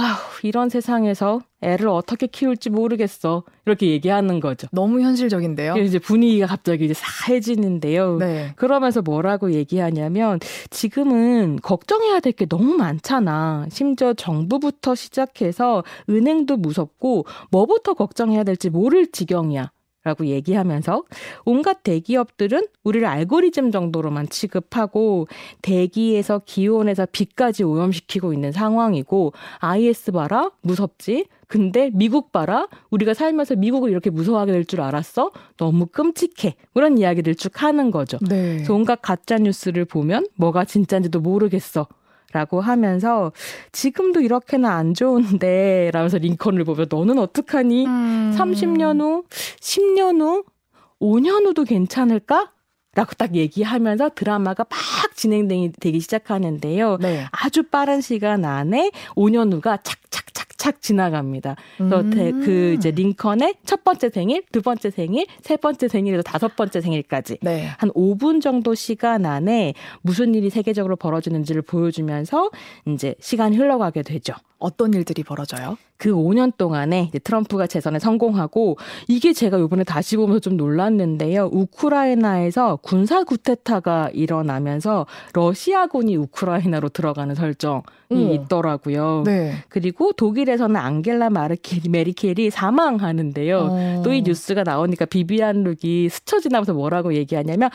아휴 0.00 0.16
이런 0.42 0.70
세상에서 0.70 1.40
애를 1.60 1.88
어떻게 1.88 2.26
키울지 2.26 2.70
모르겠어. 2.70 3.42
이렇게 3.66 3.88
얘기하는 3.88 4.40
거죠. 4.40 4.66
너무 4.72 5.02
현실적인데요. 5.02 5.76
이제 5.76 5.98
분위기가 5.98 6.46
갑자기 6.46 6.86
이제 6.86 6.94
사해지는데요. 6.96 8.16
네. 8.16 8.52
그러면서 8.56 9.02
뭐라고 9.02 9.52
얘기하냐면 9.52 10.40
지금은 10.70 11.58
걱정해야 11.62 12.20
될 12.20 12.30
게 12.32 12.46
너무 12.46 12.74
많잖아. 12.74 13.66
심지어 13.70 14.14
정부부터 14.14 14.94
시작해서 14.94 15.82
은행도 16.08 16.56
무섭고 16.56 17.26
뭐부터 17.50 17.94
걱정해야 17.94 18.44
될지 18.44 18.70
모를 18.70 19.10
지경이야. 19.10 19.70
라고 20.02 20.24
얘기하면서 20.26 21.04
온갖 21.44 21.82
대기업들은 21.82 22.68
우리를 22.84 23.06
알고리즘 23.06 23.70
정도로만 23.70 24.30
취급하고 24.30 25.28
대기에서 25.60 26.40
기온에서 26.46 27.06
비까지 27.10 27.64
오염시키고 27.64 28.32
있는 28.32 28.50
상황이고 28.50 29.34
IS 29.58 30.12
봐라 30.12 30.50
무섭지? 30.62 31.26
근데 31.48 31.90
미국 31.92 32.32
봐라 32.32 32.68
우리가 32.90 33.12
살면서 33.12 33.56
미국을 33.56 33.90
이렇게 33.90 34.08
무서워하게 34.08 34.52
될 34.52 34.64
줄 34.64 34.80
알았어? 34.80 35.32
너무 35.56 35.86
끔찍해. 35.86 36.54
그런 36.72 36.96
이야기를 36.96 37.34
쭉 37.34 37.62
하는 37.62 37.90
거죠. 37.90 38.18
네. 38.22 38.54
그래서 38.56 38.72
온갖 38.72 39.00
가짜 39.02 39.36
뉴스를 39.36 39.84
보면 39.84 40.26
뭐가 40.36 40.64
진짜인지도 40.64 41.20
모르겠어 41.20 41.88
라고 42.32 42.60
하면서 42.60 43.32
지금도 43.72 44.20
이렇게는 44.20 44.68
안 44.68 44.94
좋은데 44.94 45.90
라면서 45.92 46.18
링컨을 46.18 46.64
보면 46.64 46.86
너는 46.88 47.18
어떡하니? 47.18 47.86
음. 47.86 48.34
30년 48.36 49.00
후, 49.00 49.24
10년 49.60 50.20
후, 50.20 50.44
5년 51.00 51.46
후도 51.46 51.64
괜찮을까? 51.64 52.52
라고 52.94 53.12
딱 53.14 53.36
얘기하면서 53.36 54.10
드라마가 54.16 54.64
막 54.68 54.78
진행되기 55.14 56.00
시작하는데요. 56.00 56.98
네. 56.98 57.24
아주 57.30 57.62
빠른 57.62 58.00
시간 58.00 58.44
안에 58.44 58.90
5년 59.14 59.52
후가 59.52 59.78
착착착착 59.78 60.82
지나갑니다. 60.82 61.54
음. 61.82 62.10
그 62.44 62.74
이제 62.76 62.90
링컨의 62.90 63.54
첫 63.64 63.84
번째 63.84 64.10
생일, 64.10 64.42
두 64.50 64.60
번째 64.60 64.90
생일, 64.90 65.26
세 65.40 65.56
번째 65.56 65.86
생일에서 65.86 66.22
다섯 66.22 66.56
번째 66.56 66.80
생일까지 66.80 67.38
네. 67.42 67.68
한 67.78 67.90
5분 67.90 68.42
정도 68.42 68.74
시간 68.74 69.24
안에 69.24 69.74
무슨 70.02 70.34
일이 70.34 70.50
세계적으로 70.50 70.96
벌어지는지를 70.96 71.62
보여주면서 71.62 72.50
이제 72.86 73.14
시간이 73.20 73.56
흘러가게 73.56 74.02
되죠. 74.02 74.34
어떤 74.58 74.94
일들이 74.94 75.22
벌어져요? 75.22 75.78
그 76.00 76.14
5년 76.14 76.56
동안에 76.56 77.08
이제 77.10 77.18
트럼프가 77.18 77.66
재선에 77.66 77.98
성공하고 77.98 78.78
이게 79.06 79.34
제가 79.34 79.60
요번에 79.60 79.84
다시 79.84 80.16
보면서 80.16 80.40
좀 80.40 80.56
놀랐는데요. 80.56 81.50
우크라이나에서 81.52 82.76
군사 82.76 83.22
구테타가 83.22 84.08
일어나면서 84.14 85.04
러시아군이 85.34 86.16
우크라이나로 86.16 86.88
들어가는 86.88 87.34
설정이 87.34 87.82
음. 88.12 88.32
있더라고요. 88.32 89.24
네. 89.26 89.52
그리고 89.68 90.12
독일에서는 90.12 90.74
안겔라 90.74 91.28
마르켈 91.28 91.82
메리켈이 91.90 92.48
사망하는데요. 92.48 93.58
어. 93.58 94.02
또이 94.02 94.22
뉴스가 94.22 94.62
나오니까 94.62 95.04
비비안 95.04 95.64
룩이 95.64 96.08
스쳐 96.08 96.40
지나면서 96.40 96.72
뭐라고 96.72 97.12
얘기하냐면 97.12 97.68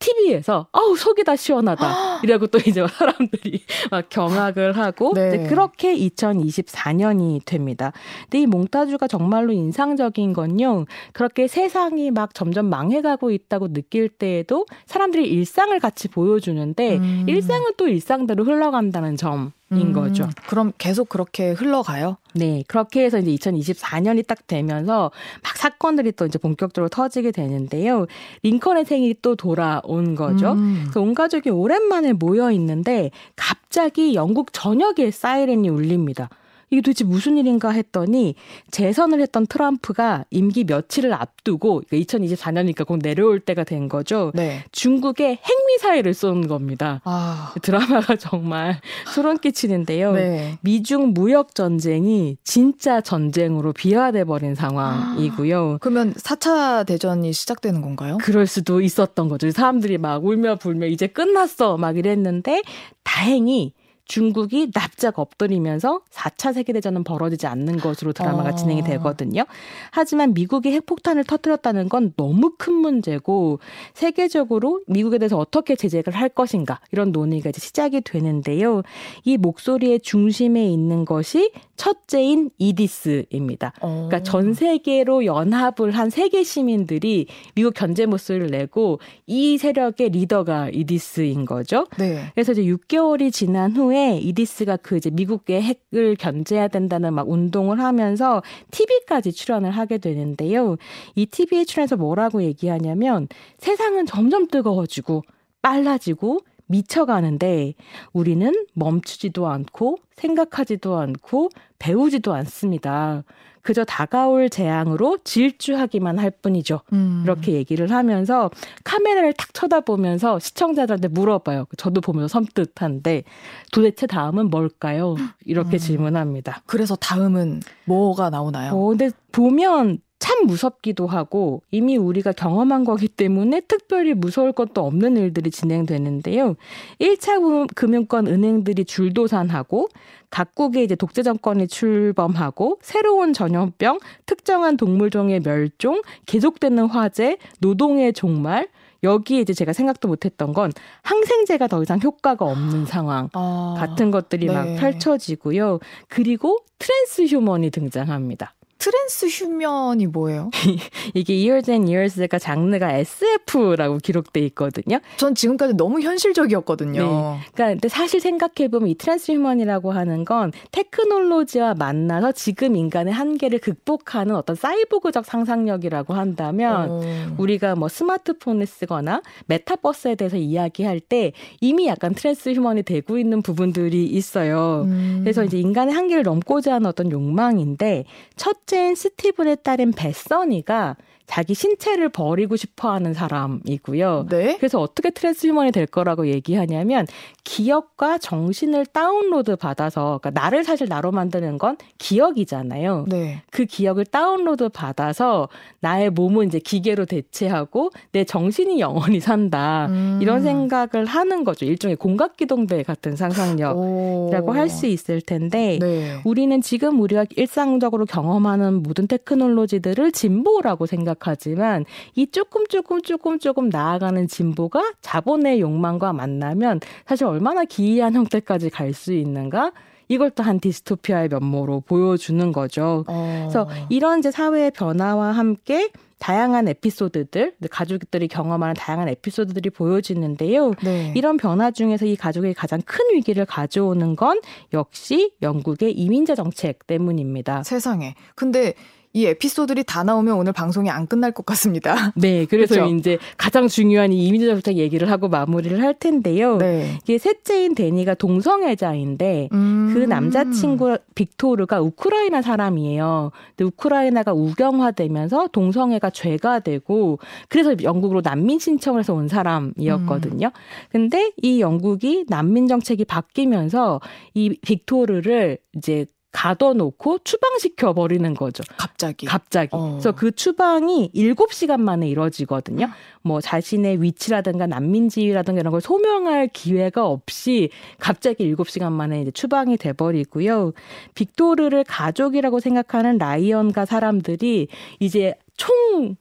TV에서 0.00 0.66
아우 0.72 0.96
속이 0.96 1.22
다 1.22 1.36
시원하다. 1.36 2.22
이라고 2.24 2.48
또 2.48 2.58
이제 2.58 2.84
사람들이 2.86 3.62
막 3.92 4.08
경악을 4.08 4.76
하고 4.76 5.12
네. 5.14 5.46
그렇게 5.46 5.94
2024년이 5.94 7.44
됩니다. 7.44 7.67
있습니다. 7.68 7.92
근데 8.24 8.40
이 8.40 8.46
몽타주가 8.46 9.06
정말로 9.06 9.52
인상적인 9.52 10.32
건요. 10.32 10.86
그렇게 11.12 11.46
세상이 11.46 12.10
막 12.10 12.34
점점 12.34 12.66
망해가고 12.66 13.30
있다고 13.30 13.72
느낄 13.72 14.08
때에도 14.08 14.66
사람들이 14.86 15.28
일상을 15.28 15.78
같이 15.80 16.08
보여주는데 16.08 16.96
음. 16.96 17.24
일상은 17.28 17.72
또 17.76 17.88
일상대로 17.88 18.44
흘러간다는 18.44 19.16
점. 19.16 19.52
인 19.70 19.88
음, 19.88 19.92
거죠. 19.92 20.30
그럼 20.46 20.72
계속 20.78 21.10
그렇게 21.10 21.50
흘러가요? 21.50 22.16
네. 22.34 22.64
그렇게 22.68 23.04
해서 23.04 23.18
이제 23.18 23.50
2024년이 23.50 24.26
딱 24.26 24.46
되면서 24.46 25.10
막 25.42 25.56
사건들이 25.58 26.12
또 26.12 26.24
이제 26.24 26.38
본격적으로 26.38 26.88
터지게 26.88 27.32
되는데요. 27.32 28.06
링컨의 28.44 28.86
생일이 28.86 29.16
또 29.20 29.36
돌아온 29.36 30.14
거죠. 30.14 30.52
음. 30.52 30.84
그래서 30.84 31.02
온 31.02 31.12
가족이 31.12 31.50
오랜만에 31.50 32.14
모여 32.14 32.50
있는데 32.52 33.10
갑자기 33.36 34.14
영국 34.14 34.54
전역에 34.54 35.10
사이렌이 35.10 35.68
울립니다. 35.68 36.30
이게 36.70 36.82
도대체 36.82 37.04
무슨 37.04 37.38
일인가 37.38 37.70
했더니 37.70 38.34
재선을 38.70 39.20
했던 39.20 39.46
트럼프가 39.46 40.24
임기 40.30 40.64
며칠을 40.64 41.12
앞두고 41.12 41.82
2024년이니까 41.92 42.78
그러니까 42.78 42.84
곧 42.84 43.00
내려올 43.00 43.40
때가 43.40 43.64
된 43.64 43.88
거죠. 43.88 44.32
네. 44.34 44.64
중국에 44.72 45.38
핵미사일을 45.42 46.14
쏜 46.14 46.46
겁니다. 46.46 47.00
아. 47.04 47.54
드라마가 47.62 48.16
정말 48.16 48.80
소름 49.14 49.38
끼치는데요. 49.38 50.12
네. 50.12 50.58
미중 50.60 51.14
무역 51.14 51.54
전쟁이 51.54 52.36
진짜 52.44 53.00
전쟁으로 53.00 53.72
비화돼 53.72 54.24
버린 54.24 54.54
상황이고요. 54.54 55.72
아. 55.74 55.78
그러면 55.80 56.12
4차 56.14 56.86
대전이 56.86 57.32
시작되는 57.32 57.80
건가요? 57.80 58.18
그럴 58.20 58.46
수도 58.46 58.80
있었던 58.80 59.28
거죠. 59.28 59.50
사람들이 59.50 59.98
막 59.98 60.24
울며 60.24 60.56
불며 60.56 60.86
이제 60.86 61.06
끝났어 61.06 61.76
막 61.76 61.96
이랬는데 61.96 62.62
다행히 63.02 63.72
중국이 64.08 64.70
납작 64.72 65.18
엎드리면서 65.18 66.00
4차 66.10 66.54
세계대전은 66.54 67.04
벌어지지 67.04 67.46
않는 67.46 67.76
것으로 67.76 68.14
드라마가 68.14 68.50
어. 68.50 68.54
진행이 68.54 68.82
되거든요. 68.82 69.44
하지만 69.90 70.32
미국이 70.32 70.72
핵폭탄을 70.72 71.24
터뜨렸다는 71.24 71.90
건 71.90 72.14
너무 72.16 72.54
큰 72.56 72.72
문제고 72.72 73.60
세계적으로 73.92 74.80
미국에 74.86 75.18
대해서 75.18 75.36
어떻게 75.38 75.76
제재를 75.76 76.14
할 76.14 76.30
것인가 76.30 76.80
이런 76.90 77.12
논의가 77.12 77.50
이제 77.50 77.60
시작이 77.60 78.00
되는데요. 78.00 78.82
이 79.24 79.36
목소리의 79.36 80.00
중심에 80.00 80.66
있는 80.66 81.04
것이 81.04 81.52
첫째인 81.76 82.50
이디스입니다. 82.56 83.74
어. 83.82 84.08
그러니까 84.08 84.22
전 84.22 84.54
세계로 84.54 85.26
연합을 85.26 85.90
한 85.90 86.08
세계 86.08 86.42
시민들이 86.44 87.26
미국 87.54 87.74
견제 87.74 88.06
목소리를 88.06 88.46
내고 88.48 89.00
이 89.26 89.58
세력의 89.58 90.10
리더가 90.10 90.70
이디스인 90.70 91.44
거죠. 91.44 91.86
네. 91.98 92.30
그래서 92.34 92.52
이제 92.52 92.62
6개월이 92.62 93.30
지난 93.32 93.76
후에 93.76 93.97
나중에 93.98 94.18
이디스가 94.22 94.76
그 94.76 94.96
이제 94.96 95.10
미국의 95.10 95.62
핵을 95.62 96.14
견제해야 96.16 96.68
된다는 96.68 97.14
막 97.14 97.28
운동을 97.28 97.80
하면서 97.80 98.42
TV까지 98.70 99.32
출연을 99.32 99.70
하게 99.72 99.98
되는데요. 99.98 100.76
이 101.16 101.26
TV에 101.26 101.64
출연해서 101.64 101.96
뭐라고 101.96 102.42
얘기하냐면 102.44 103.28
세상은 103.58 104.06
점점 104.06 104.46
뜨거워지고 104.46 105.24
빨라지고 105.60 106.40
미쳐가는데 106.66 107.74
우리는 108.12 108.52
멈추지도 108.74 109.48
않고 109.48 109.98
생각하지도 110.16 110.96
않고 110.96 111.48
배우지도 111.78 112.32
않습니다. 112.34 113.24
그저 113.68 113.84
다가올 113.84 114.48
재앙으로 114.48 115.18
질주하기만 115.24 116.18
할 116.18 116.30
뿐이죠. 116.30 116.80
음. 116.94 117.20
이렇게 117.22 117.52
얘기를 117.52 117.90
하면서 117.90 118.50
카메라를 118.82 119.34
탁 119.34 119.52
쳐다보면서 119.52 120.38
시청자들한테 120.38 121.08
물어봐요. 121.08 121.66
저도 121.76 122.00
보면서 122.00 122.28
섬뜩한데 122.28 123.24
도대체 123.70 124.06
다음은 124.06 124.48
뭘까요? 124.48 125.16
이렇게 125.44 125.76
음. 125.76 125.78
질문합니다. 125.78 126.62
그래서 126.64 126.96
다음은 126.96 127.60
뭐가 127.84 128.30
나오나요? 128.30 128.72
어, 128.72 128.88
근데 128.88 129.10
보면 129.32 129.98
참 130.18 130.46
무섭기도 130.46 131.06
하고 131.06 131.62
이미 131.70 131.96
우리가 131.96 132.32
경험한 132.32 132.84
거기 132.84 133.08
때문에 133.08 133.60
특별히 133.62 134.14
무서울 134.14 134.52
것도 134.52 134.84
없는 134.84 135.16
일들이 135.16 135.50
진행되는데요. 135.50 136.56
1차 137.00 137.74
금융권 137.74 138.26
은행들이 138.26 138.84
줄도산하고 138.84 139.88
각국의 140.30 140.84
이제 140.84 140.94
독재 140.96 141.22
정권이 141.22 141.68
출범하고 141.68 142.78
새로운 142.82 143.32
전염병, 143.32 144.00
특정한 144.26 144.76
동물종의 144.76 145.40
멸종, 145.40 146.02
계속되는 146.26 146.86
화재, 146.86 147.38
노동의 147.60 148.12
종말, 148.12 148.68
여기에 149.04 149.40
이제 149.40 149.52
제가 149.54 149.72
생각도 149.72 150.08
못했던 150.08 150.52
건 150.52 150.72
항생제가 151.02 151.68
더 151.68 151.82
이상 151.82 152.00
효과가 152.02 152.44
없는 152.44 152.86
상황 152.86 153.28
아, 153.32 153.76
같은 153.78 154.10
것들이 154.10 154.46
네. 154.46 154.52
막 154.52 154.64
펼쳐지고요. 154.76 155.78
그리고 156.08 156.58
transhuman이 156.78 157.70
등장합니다. 157.70 158.54
transhuman이 158.78 160.06
뭐예요? 160.06 160.50
이게 161.12 161.34
Years 161.34 161.68
and 161.68 161.92
Years가 161.92 162.38
장르가 162.38 162.92
SF라고 162.92 163.98
기록돼 163.98 164.40
있거든요. 164.46 165.00
전 165.16 165.34
지금까지 165.34 165.74
너무 165.74 166.00
현실적이었거든요. 166.00 167.02
네. 167.02 167.38
그러니까 167.54 167.66
근데 167.66 167.88
사실 167.88 168.20
생각해 168.20 168.68
보면 168.70 168.88
이 168.88 168.94
transhuman이라고 168.94 169.90
하는 169.90 170.24
건 170.24 170.52
테크놀로지와 170.70 171.74
만나서 171.74 172.32
지금 172.32 172.76
인간의 172.76 173.12
한계를 173.12 173.58
극복하는 173.58 174.36
어떤 174.36 174.54
사이보그적 174.54 175.24
상상력이라고 175.24 176.14
한다면 176.14 176.90
오. 176.90 177.02
우리가 177.38 177.74
뭐 177.74 177.88
스마트폰을 177.88 178.66
쓰거나 178.66 179.22
메타버스에 179.46 180.14
대해서 180.14 180.36
이야기할 180.36 181.00
때 181.00 181.32
이미 181.60 181.88
약간 181.88 182.14
transhuman이 182.14 182.84
되고 182.84 183.18
있는 183.18 183.42
부분들이 183.42 184.06
있어요. 184.06 184.84
음. 184.86 185.20
그래서 185.24 185.42
이제 185.42 185.58
인간의 185.58 185.94
한계를 185.94 186.22
넘고자 186.22 186.74
하는 186.74 186.86
어떤 186.86 187.10
욕망인데 187.10 188.04
첫 188.36 188.67
째인 188.68 188.94
스티븐의 188.94 189.56
딸인 189.64 189.92
베서니가 189.92 190.96
자기 191.28 191.54
신체를 191.54 192.08
버리고 192.08 192.56
싶어 192.56 192.90
하는 192.90 193.12
사람이고요. 193.12 194.26
네? 194.30 194.56
그래서 194.56 194.80
어떻게 194.80 195.10
transhuman이 195.10 195.72
될 195.72 195.86
거라고 195.86 196.26
얘기하냐면 196.28 197.06
기억과 197.44 198.18
정신을 198.18 198.86
다운로드 198.86 199.56
받아서 199.56 200.18
그러니까 200.22 200.40
나를 200.40 200.64
사실 200.64 200.88
나로 200.88 201.12
만드는 201.12 201.58
건 201.58 201.76
기억이잖아요. 201.98 203.06
네. 203.08 203.42
그 203.50 203.64
기억을 203.66 204.06
다운로드 204.06 204.70
받아서 204.70 205.48
나의 205.80 206.10
몸은 206.10 206.46
이제 206.46 206.58
기계로 206.58 207.04
대체하고 207.04 207.90
내 208.12 208.24
정신이 208.24 208.80
영원히 208.80 209.20
산다. 209.20 209.86
음. 209.90 210.18
이런 210.22 210.42
생각을 210.42 211.04
하는 211.06 211.44
거죠. 211.44 211.66
일종의 211.66 211.96
공각 211.96 212.36
기동대 212.36 212.82
같은 212.82 213.16
상상력이라고 213.16 214.52
할 214.52 214.68
수 214.68 214.86
있을 214.86 215.20
텐데 215.22 215.78
네. 215.80 216.20
우리는 216.24 216.60
지금 216.60 217.00
우리가 217.00 217.24
일상적으로 217.36 218.04
경험하는 218.04 218.82
모든 218.82 219.06
테크놀로지들을 219.06 220.12
진보라고 220.12 220.86
생각 220.86 221.17
생각하지만 221.18 221.84
이 222.14 222.26
조금 222.26 222.66
조금 222.66 223.02
조금 223.02 223.38
조금 223.38 223.68
나아가는 223.68 224.26
진보가 224.26 224.94
자본의 225.02 225.60
욕망과 225.60 226.12
만나면 226.12 226.80
사실 227.06 227.26
얼마나 227.26 227.64
기이한 227.64 228.14
형태까지 228.14 228.70
갈 228.70 228.88
수 228.94 229.12
있는가? 229.12 229.72
이걸 230.08 230.30
또한 230.30 230.58
디스토피아의 230.58 231.28
면모로 231.28 231.82
보여주는 231.82 232.50
거죠. 232.52 233.04
어. 233.06 233.40
그래서 233.42 233.68
이런 233.90 234.20
이제 234.20 234.30
사회의 234.30 234.70
변화와 234.70 235.32
함께 235.32 235.90
다양한 236.18 236.66
에피소드들, 236.66 237.54
가족들이 237.70 238.26
경험하는 238.26 238.74
다양한 238.74 239.08
에피소드들이 239.10 239.70
보여지는데요. 239.70 240.72
네. 240.82 241.12
이런 241.14 241.36
변화 241.36 241.70
중에서 241.70 242.06
이 242.06 242.16
가족의 242.16 242.54
가장 242.54 242.80
큰 242.86 243.04
위기를 243.12 243.44
가져오는 243.44 244.16
건 244.16 244.40
역시 244.72 245.32
영국의 245.42 245.92
이민자 245.92 246.34
정책 246.34 246.86
때문입니다. 246.86 247.62
세상에. 247.62 248.14
근데 248.34 248.72
이 249.12 249.26
에피소드들이 249.26 249.84
다 249.84 250.04
나오면 250.04 250.34
오늘 250.34 250.52
방송이 250.52 250.90
안 250.90 251.06
끝날 251.06 251.32
것 251.32 251.46
같습니다. 251.46 252.12
네, 252.16 252.46
그래서 252.46 252.74
그렇죠? 252.74 252.94
이제 252.94 253.18
가장 253.36 253.68
중요한 253.68 254.12
이 254.12 254.26
이민자 254.26 254.46
정책 254.46 254.76
얘기를 254.76 255.10
하고 255.10 255.28
마무리를 255.28 255.80
할 255.82 255.98
텐데요. 255.98 256.58
네. 256.58 256.98
이게 257.02 257.18
셋째인 257.18 257.74
데니가 257.74 258.14
동성애자인데 258.14 259.48
음. 259.52 259.90
그 259.94 259.98
남자친구 260.00 260.98
빅토르가 261.14 261.80
우크라이나 261.80 262.42
사람이에요. 262.42 263.32
근데 263.56 263.64
우크라이나가 263.64 264.32
우경화되면서 264.32 265.48
동성애가 265.48 266.10
죄가 266.10 266.60
되고 266.60 267.18
그래서 267.48 267.74
영국으로 267.82 268.20
난민 268.22 268.58
신청을 268.58 269.00
해서 269.00 269.14
온 269.14 269.28
사람이었거든요. 269.28 270.46
음. 270.46 270.88
근데 270.90 271.32
이 271.42 271.60
영국이 271.60 272.26
난민 272.28 272.68
정책이 272.68 273.04
바뀌면서 273.04 274.00
이 274.34 274.56
빅토르를 274.60 275.58
이제 275.74 276.06
가둬놓고 276.32 277.20
추방시켜 277.24 277.94
버리는 277.94 278.34
거죠. 278.34 278.62
갑자기. 278.76 279.26
갑자기. 279.26 279.70
어. 279.72 279.92
그래서 279.92 280.12
그 280.12 280.30
추방이 280.30 281.10
7시간 281.14 281.80
만에 281.80 282.08
이뤄지거든요. 282.08 282.88
뭐 283.22 283.40
자신의 283.40 284.02
위치라든가 284.02 284.66
난민지위라든가 284.66 285.60
이런 285.60 285.70
걸 285.70 285.80
소명할 285.80 286.48
기회가 286.48 287.06
없이 287.06 287.70
갑자기 287.98 288.54
7시간 288.54 288.92
만에 288.92 289.22
이제 289.22 289.30
추방이 289.30 289.76
돼 289.76 289.92
버리고요. 289.92 290.72
빅토르를 291.14 291.84
가족이라고 291.84 292.60
생각하는 292.60 293.18
라이언과 293.18 293.86
사람들이 293.86 294.68
이제 295.00 295.34
총 295.56 296.16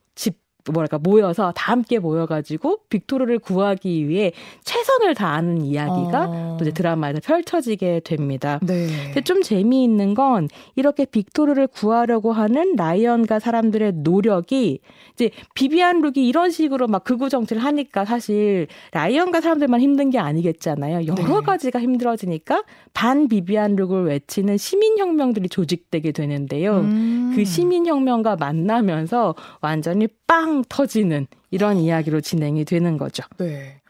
뭐랄까 0.72 0.98
모여서 0.98 1.52
다 1.56 1.72
함께 1.72 2.00
모여가지고 2.00 2.80
빅토르를 2.90 3.40
구하기 3.40 4.08
위해 4.08 4.32
최선을 4.64 5.16
다하는 5.16 5.62
이야기가 5.62 6.26
어. 6.30 6.58
또 6.60 6.64
이제 6.64 6.72
드라마에서 6.72 7.20
펼쳐지게 7.20 8.02
됩니다. 8.04 8.60
네. 8.64 8.88
근데 9.06 9.22
좀 9.22 9.42
재미있는 9.42 10.14
건 10.14 10.48
이렇게 10.76 11.06
빅토르를 11.06 11.68
구하려고 11.68 12.32
하는 12.32 12.76
라이언가 12.76 13.40
사람들의 13.40 13.94
노력이 13.98 14.80
이제 15.14 15.32
비비안 15.56 16.02
룩이 16.02 16.28
이런 16.28 16.52
식으로 16.52 16.88
막 16.88 17.04
극우 17.04 17.30
정치를 17.30 17.64
하니까 17.64 18.06
사실 18.06 18.68
라이언가 18.92 19.42
사람들만 19.42 19.82
힘든 19.82 20.10
게 20.10 20.20
아니겠잖아요. 20.20 21.08
여러 21.08 21.40
네. 21.40 21.46
가지가 21.46 21.80
힘들어지니까 21.80 22.64
반 22.94 23.28
비비안 23.28 23.76
룩을 23.76 24.06
외치는 24.06 24.58
시민 24.58 24.98
혁명들이 24.98 25.50
조직되게 25.50 26.12
되는데요. 26.12 26.80
음. 26.80 27.34
그 27.36 27.46
시민 27.46 27.86
혁명과 27.88 28.36
만나면서 28.36 29.36
완전히 29.62 30.08
빵 30.28 30.64
터지는 30.68 31.28
이런 31.52 31.78
이야기로 31.78 32.22
진행이 32.22 32.66
되는 32.66 32.98
거죠. 32.98 33.24
네. 33.38 33.82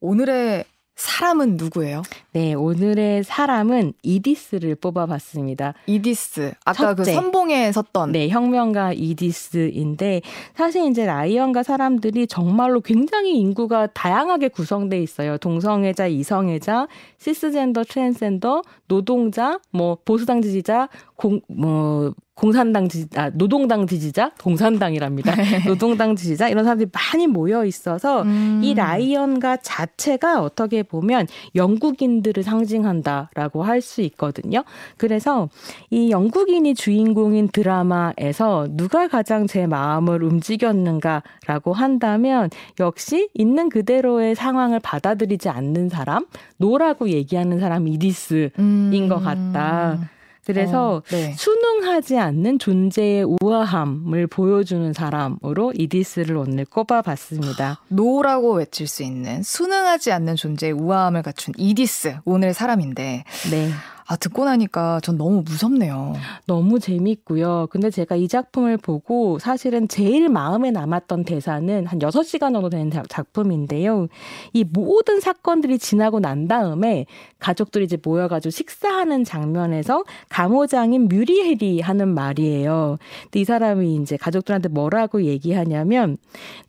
오늘의 0.00 0.64
사람은 0.94 1.56
누구예요? 1.56 2.02
네, 2.32 2.54
오늘의 2.54 3.24
사람은 3.24 3.94
이디스를 4.02 4.76
뽑아봤습니다. 4.76 5.74
이디스. 5.86 6.52
아까 6.64 6.94
그 6.94 7.02
첫째. 7.02 7.12
그 7.12 7.14
선봉에 7.16 7.72
섰던. 7.72 8.12
네, 8.12 8.28
혁명가 8.28 8.92
이디스인데, 8.92 10.20
사실 10.54 10.88
이제 10.88 11.04
라이언가 11.06 11.62
사람들이 11.62 12.26
정말로 12.26 12.80
굉장히 12.80 13.36
인구가 13.38 13.86
다양하게 13.88 14.48
구성돼 14.48 15.02
있어요. 15.02 15.38
동성애자, 15.38 16.06
이성애자, 16.08 16.86
cisgender, 17.18 17.84
트랜스젠더, 17.84 18.62
노동자, 18.86 19.58
뭐, 19.70 19.96
보수당 20.04 20.42
지지자, 20.42 20.88
공, 21.16 21.40
뭐, 21.48 22.14
공산당 22.34 22.88
지지자, 22.88 23.22
아, 23.22 23.30
노동당 23.34 23.86
지지자, 23.86 24.32
공산당이랍니다. 24.40 25.34
네. 25.34 25.64
노동당 25.66 26.16
지지자 26.16 26.48
이런 26.48 26.64
사람들이 26.64 26.88
많이 26.92 27.26
모여 27.26 27.64
있어서 27.66 28.22
음. 28.22 28.60
이 28.64 28.74
라이언가 28.74 29.58
자체가 29.58 30.40
어떻게 30.42 30.82
보면 30.82 31.26
영국인들을 31.54 32.42
상징한다라고 32.42 33.62
할 33.62 33.82
수 33.82 34.00
있거든요. 34.02 34.62
그래서 34.96 35.48
이 35.90 36.10
영국인이 36.10 36.74
주인공인 36.74 37.48
드라마에서 37.48 38.68
누가 38.70 39.08
가장 39.08 39.46
제 39.48 39.66
마음을 39.66 40.22
움직였는가라고 40.22 41.72
한다면 41.74 42.48
역시 42.78 43.28
있는 43.34 43.68
그대로의 43.68 44.36
상황을 44.36 44.78
받아들이지 44.80 45.48
않는 45.48 45.88
사람, 45.88 46.26
노라고 46.58 47.10
얘기하는 47.10 47.58
사람 47.58 47.88
이디스인 47.88 48.50
음. 48.58 49.08
것 49.08 49.18
같다. 49.20 49.98
그래서 50.44 50.96
어, 50.96 51.02
네. 51.10 51.34
순응하지 51.36 52.18
않는 52.18 52.58
존재의 52.58 53.26
우아함을 53.40 54.26
보여주는 54.26 54.92
사람으로 54.92 55.72
이디스를 55.76 56.36
오늘 56.36 56.64
꼽아봤습니다. 56.64 57.80
노라고 57.88 58.54
외칠 58.54 58.88
수 58.88 59.02
있는 59.02 59.42
순응하지 59.42 60.10
않는 60.12 60.36
존재의 60.36 60.72
우아함을 60.72 61.22
갖춘 61.22 61.54
이디스 61.56 62.16
오늘의 62.24 62.54
사람인데 62.54 63.24
네. 63.50 63.70
아, 64.06 64.16
듣고 64.16 64.44
나니까 64.44 65.00
전 65.00 65.16
너무 65.16 65.42
무섭네요. 65.42 66.14
너무 66.46 66.80
재밌고요. 66.80 67.68
근데 67.70 67.90
제가 67.90 68.16
이 68.16 68.28
작품을 68.28 68.76
보고 68.76 69.38
사실은 69.38 69.88
제일 69.88 70.28
마음에 70.28 70.70
남았던 70.70 71.24
대사는 71.24 71.86
한 71.86 71.98
6시간 71.98 72.52
정도 72.52 72.68
되는 72.68 72.90
작품인데요. 73.08 74.08
이 74.52 74.64
모든 74.64 75.20
사건들이 75.20 75.78
지나고 75.78 76.20
난 76.20 76.48
다음에 76.48 77.06
가족들이 77.38 77.84
이제 77.84 77.96
모여가지고 78.02 78.50
식사하는 78.50 79.24
장면에서 79.24 80.04
감호장인 80.28 81.08
뮤리헬이 81.08 81.80
하는 81.80 82.08
말이에요. 82.08 82.96
근데 83.24 83.40
이 83.40 83.44
사람이 83.44 83.96
이제 83.96 84.16
가족들한테 84.16 84.68
뭐라고 84.68 85.22
얘기하냐면 85.24 86.16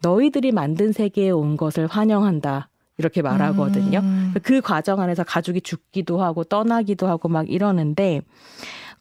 너희들이 0.01 0.51
만든 0.51 0.91
세계에 0.91 1.29
온 1.31 1.57
것을 1.57 1.87
환영한다. 1.87 2.69
이렇게 2.97 3.21
말하거든요. 3.21 3.99
음. 3.99 4.33
그 4.43 4.61
과정 4.61 4.99
안에서 4.99 5.23
가족이 5.23 5.61
죽기도 5.61 6.21
하고 6.21 6.43
떠나기도 6.43 7.07
하고 7.07 7.27
막 7.27 7.49
이러는데 7.49 8.21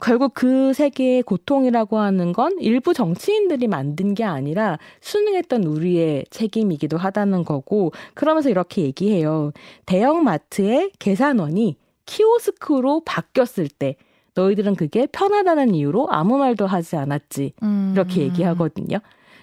결국 0.00 0.32
그 0.34 0.72
세계의 0.72 1.22
고통이라고 1.22 1.98
하는 1.98 2.32
건 2.32 2.56
일부 2.58 2.92
정치인들이 2.92 3.68
만든 3.68 4.14
게 4.14 4.24
아니라 4.24 4.78
수능했던 5.00 5.62
우리의 5.64 6.24
책임이기도 6.30 6.96
하다는 6.96 7.44
거고 7.44 7.92
그러면서 8.14 8.50
이렇게 8.50 8.82
얘기해요. 8.82 9.52
대형 9.86 10.24
마트의 10.24 10.90
계산원이 10.98 11.76
키오스크로 12.06 13.02
바뀌었을 13.04 13.68
때 13.68 13.96
너희들은 14.34 14.74
그게 14.74 15.06
편하다는 15.06 15.74
이유로 15.74 16.08
아무 16.10 16.38
말도 16.38 16.66
하지 16.66 16.96
않았지. 16.96 17.52
이렇게 17.92 18.22
음. 18.22 18.22
얘기하거든요. 18.22 18.98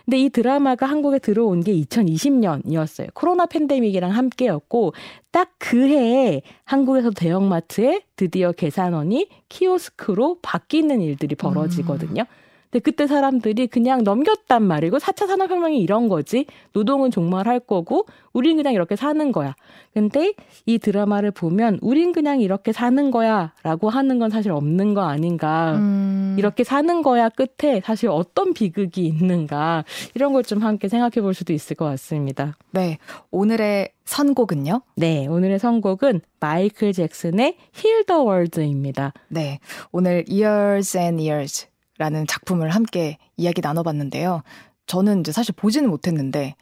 근데 0.10 0.24
이 0.24 0.30
드라마가 0.32 0.88
한국에 0.88 1.20
들어온 1.20 1.62
게 1.62 1.72
2020년이었어요. 1.72 3.14
코로나 3.14 3.46
팬데믹이랑 3.46 4.10
함께였고 4.10 4.94
딱 5.32 5.50
그 5.60 5.88
해에 5.88 6.42
한국에서 6.64 7.12
대형마트에 7.12 8.02
드디어 8.16 8.52
계산원이 8.54 9.30
키오스크로 9.50 10.40
바뀌는 10.42 11.02
일들이 11.02 11.36
벌어지거든요. 11.36 12.24
음. 12.24 12.49
근데 12.72 12.84
그때 12.84 13.08
사람들이 13.08 13.68
그냥 13.68 14.04
넘겼단 14.04 14.62
말이고 14.62 14.98
4차 14.98 15.28
산업혁명이 15.28 15.80
이런 15.80 16.08
거지. 16.08 16.46
노동은 16.74 17.10
정말 17.10 17.48
할 17.48 17.60
거고 17.60 18.06
우린 18.34 18.58
그냥 18.58 18.74
이렇게 18.74 18.96
사는 18.96 19.32
거야. 19.32 19.56
근데 19.94 20.34
이 20.66 20.78
드라마를 20.78 21.32
보면 21.32 21.80
우린 21.82 22.12
그냥 22.12 22.42
이렇게 22.42 22.72
사는 22.72 23.10
거야라고 23.10 23.90
하는 23.90 24.20
건 24.20 24.30
사실 24.30 24.52
없는 24.52 24.94
거 24.94 25.02
아닌가. 25.02 25.74
음. 25.78 26.36
이렇게 26.38 26.64
사는 26.64 27.02
거야 27.02 27.30
끝에 27.30 27.82
사실 27.84 28.10
어떤 28.10 28.54
비극이 28.54 29.06
있는가. 29.06 29.84
이런 30.16 30.34
걸 30.34 30.44
좀 30.50 30.64
함께 30.64 30.88
생각해 30.88 31.22
볼 31.22 31.34
수도 31.36 31.54
있을 31.54 31.76
것 31.76 31.86
같습니다. 31.86 32.58
네. 32.72 32.98
오늘의 33.30 33.90
선곡은요? 34.06 34.82
네. 34.96 35.28
오늘의 35.28 35.60
선곡은 35.60 36.22
마이클 36.40 36.92
잭슨의 36.94 37.56
Heal 37.78 38.06
the 38.06 38.22
World입니다. 38.22 39.14
네. 39.28 39.60
오늘 39.92 40.26
Years 40.28 40.98
and 40.98 41.22
Years 41.22 41.68
라는 42.00 42.26
작품을 42.26 42.70
함께 42.70 43.18
이야기 43.38 43.62
나눠봤는데요. 43.62 44.42
저는 44.88 45.20
이제 45.20 45.32
사실 45.32 45.54
보지는 45.56 45.90
못했는데 45.90 46.56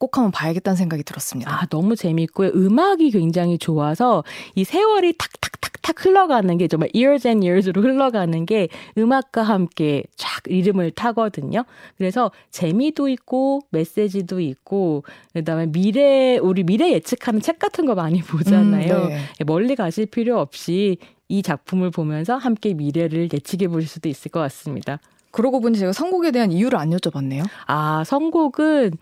꼭 0.00 0.16
한번 0.16 0.32
봐야겠다는 0.32 0.76
생각이 0.76 1.02
들었습니다. 1.04 1.52
아, 1.52 1.66
너무 1.66 1.94
재밌고요. 1.94 2.52
음악이 2.54 3.10
굉장히 3.10 3.58
좋아서 3.58 4.24
이 4.54 4.64
세월이 4.64 5.12
탁탁탁탁 5.18 6.06
흘러가는 6.06 6.56
게 6.56 6.68
정말 6.68 6.88
years 6.94 7.28
and 7.28 7.46
years로 7.46 7.82
흘러가는 7.82 8.46
게 8.46 8.68
음악과 8.96 9.42
함께 9.42 10.02
쫙 10.16 10.42
리듬을 10.46 10.92
타거든요. 10.92 11.64
그래서 11.98 12.30
재미도 12.50 13.10
있고 13.10 13.60
메시지도 13.68 14.40
있고 14.40 15.04
그다음에 15.34 15.66
미래 15.66 16.38
우리 16.38 16.64
미래 16.64 16.92
예측하는 16.92 17.42
책 17.42 17.58
같은 17.58 17.84
거 17.84 17.94
많이 17.94 18.22
보잖아요. 18.22 18.94
음, 18.94 19.08
네. 19.10 19.44
멀리 19.44 19.76
가실 19.76 20.06
필요 20.06 20.40
없이 20.40 20.96
이 21.28 21.42
작품을 21.42 21.90
보면서 21.90 22.36
함께 22.36 22.72
미래를 22.72 23.28
예측해 23.32 23.68
보실 23.68 23.86
수도 23.86 24.08
있을 24.08 24.30
것 24.30 24.40
같습니다. 24.40 24.98
그러고 25.30 25.60
보니 25.60 25.78
제가 25.78 25.92
선곡에 25.92 26.30
대한 26.30 26.52
이유를 26.52 26.78
안 26.78 26.90
여쭤봤네요. 26.90 27.44
아, 27.66 28.02
선곡은 28.04 28.92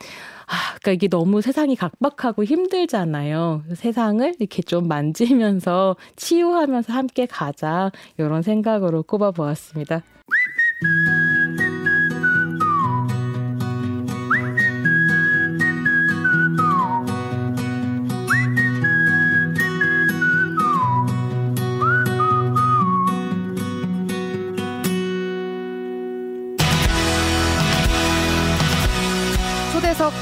아, 0.47 0.55
그러니까 0.81 0.93
이게 0.93 1.09
너무 1.09 1.43
세상이 1.43 1.77
각박하고 1.77 2.45
힘들잖아요. 2.45 3.65
세상을 3.75 4.35
이렇게 4.39 4.63
좀 4.63 4.89
만지면서 4.89 5.97
치유하면서 6.17 6.93
함께 6.93 7.27
가자 7.27 7.91
이런 8.17 8.43
생각으로 8.43 9.03
꼽아 9.03 9.31
보았습니다. 9.31 10.03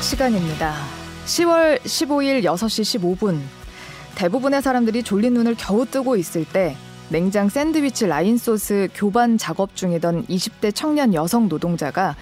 시간입니다. 0.07 0.73
10월 1.25 1.81
15일 1.81 2.45
6시 2.45 3.19
15분. 3.19 3.41
대부분의 4.15 4.63
사람들이 4.63 5.03
졸린 5.03 5.35
눈을 5.35 5.57
겨우 5.59 5.85
뜨고 5.85 6.15
있을 6.15 6.45
때 6.45 6.77
냉장 7.09 7.49
샌드위치 7.49 8.07
라인 8.07 8.39
소스 8.39 8.89
교반 8.95 9.37
작업 9.37 9.75
중이던 9.75 10.27
20대 10.27 10.73
청년 10.73 11.13
여성 11.13 11.49
노동자가 11.49 12.15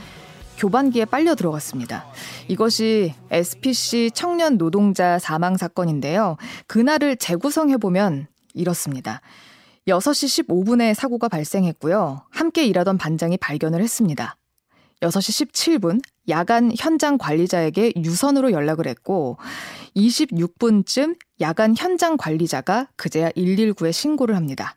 교반기에 0.57 1.05
빨려 1.05 1.35
들어갔습니다. 1.35 2.07
이것이 2.49 3.13
SPC 3.31 4.13
청년 4.15 4.57
노동자 4.57 5.19
사망 5.19 5.59
사건인데요. 5.59 6.39
그날을 6.67 7.17
재구성해보면 7.17 8.29
이렇습니다. 8.55 9.21
6시 9.87 10.47
15분에 10.47 10.95
사고가 10.95 11.29
발생했고요. 11.29 12.23
함께 12.31 12.65
일하던 12.65 12.97
반장이 12.97 13.37
발견을 13.37 13.83
했습니다. 13.83 14.37
6시 15.05 15.51
17분 15.53 16.01
야간 16.29 16.73
현장 16.77 17.19
관리자에게 17.19 17.93
유선으로 17.97 18.53
연락을 18.53 18.87
했고 18.87 19.37
26분쯤 19.97 21.17
야간 21.41 21.75
현장 21.77 22.17
관리자가 22.17 22.89
그제야 22.97 23.31
119에 23.31 23.93
신고를 23.93 24.35
합니다. 24.37 24.77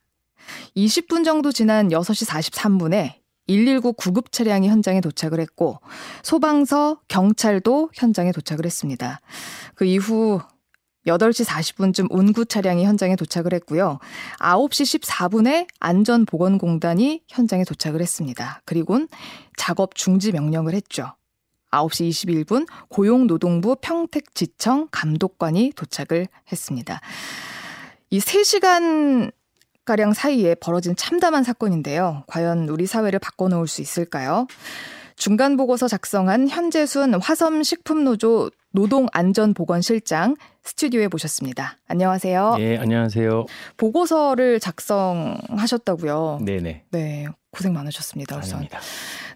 20분 0.75 1.23
정도 1.23 1.51
지난 1.51 1.89
6시 1.89 2.27
43분에 2.27 3.13
119 3.47 3.93
구급 3.93 4.31
차량이 4.33 4.67
현장에 4.67 4.99
도착을 4.99 5.39
했고 5.39 5.79
소방서, 6.23 6.99
경찰도 7.07 7.91
현장에 7.93 8.33
도착을 8.33 8.65
했습니다. 8.65 9.21
그 9.75 9.85
이후 9.85 10.41
8시 11.07 11.45
40분쯤 11.45 12.07
운구 12.09 12.45
차량이 12.45 12.85
현장에 12.85 13.15
도착을 13.15 13.53
했고요. 13.53 13.99
9시 14.39 15.01
14분에 15.01 15.67
안전보건공단이 15.79 17.23
현장에 17.27 17.63
도착을 17.63 18.01
했습니다. 18.01 18.61
그리곤 18.65 19.07
작업 19.55 19.95
중지 19.95 20.31
명령을 20.31 20.73
했죠. 20.73 21.13
9시 21.71 22.09
21분 22.09 22.67
고용노동부 22.89 23.77
평택지청 23.81 24.87
감독관이 24.91 25.73
도착을 25.75 26.27
했습니다. 26.51 27.01
이 28.09 28.19
3시간 28.19 29.31
가량 29.85 30.13
사이에 30.13 30.55
벌어진 30.55 30.95
참담한 30.95 31.43
사건인데요. 31.43 32.23
과연 32.27 32.67
우리 32.69 32.85
사회를 32.85 33.19
바꿔놓을 33.19 33.67
수 33.67 33.81
있을까요? 33.81 34.47
중간 35.15 35.57
보고서 35.57 35.87
작성한 35.87 36.47
현재순 36.47 37.15
화섬식품노조 37.15 38.51
노동안전보건실장 38.77 40.35
스튜디오에 40.63 41.07
모셨습니다. 41.07 41.77
안녕하세요. 41.87 42.55
네, 42.57 42.77
안녕하세요. 42.77 43.45
보고서를 43.75 44.59
작성하셨다고요? 44.59 46.41
네네. 46.45 46.83
네, 46.91 47.25
고생 47.49 47.73
많으셨습니다. 47.73 48.37
우선. 48.37 48.57
아닙니다. 48.57 48.79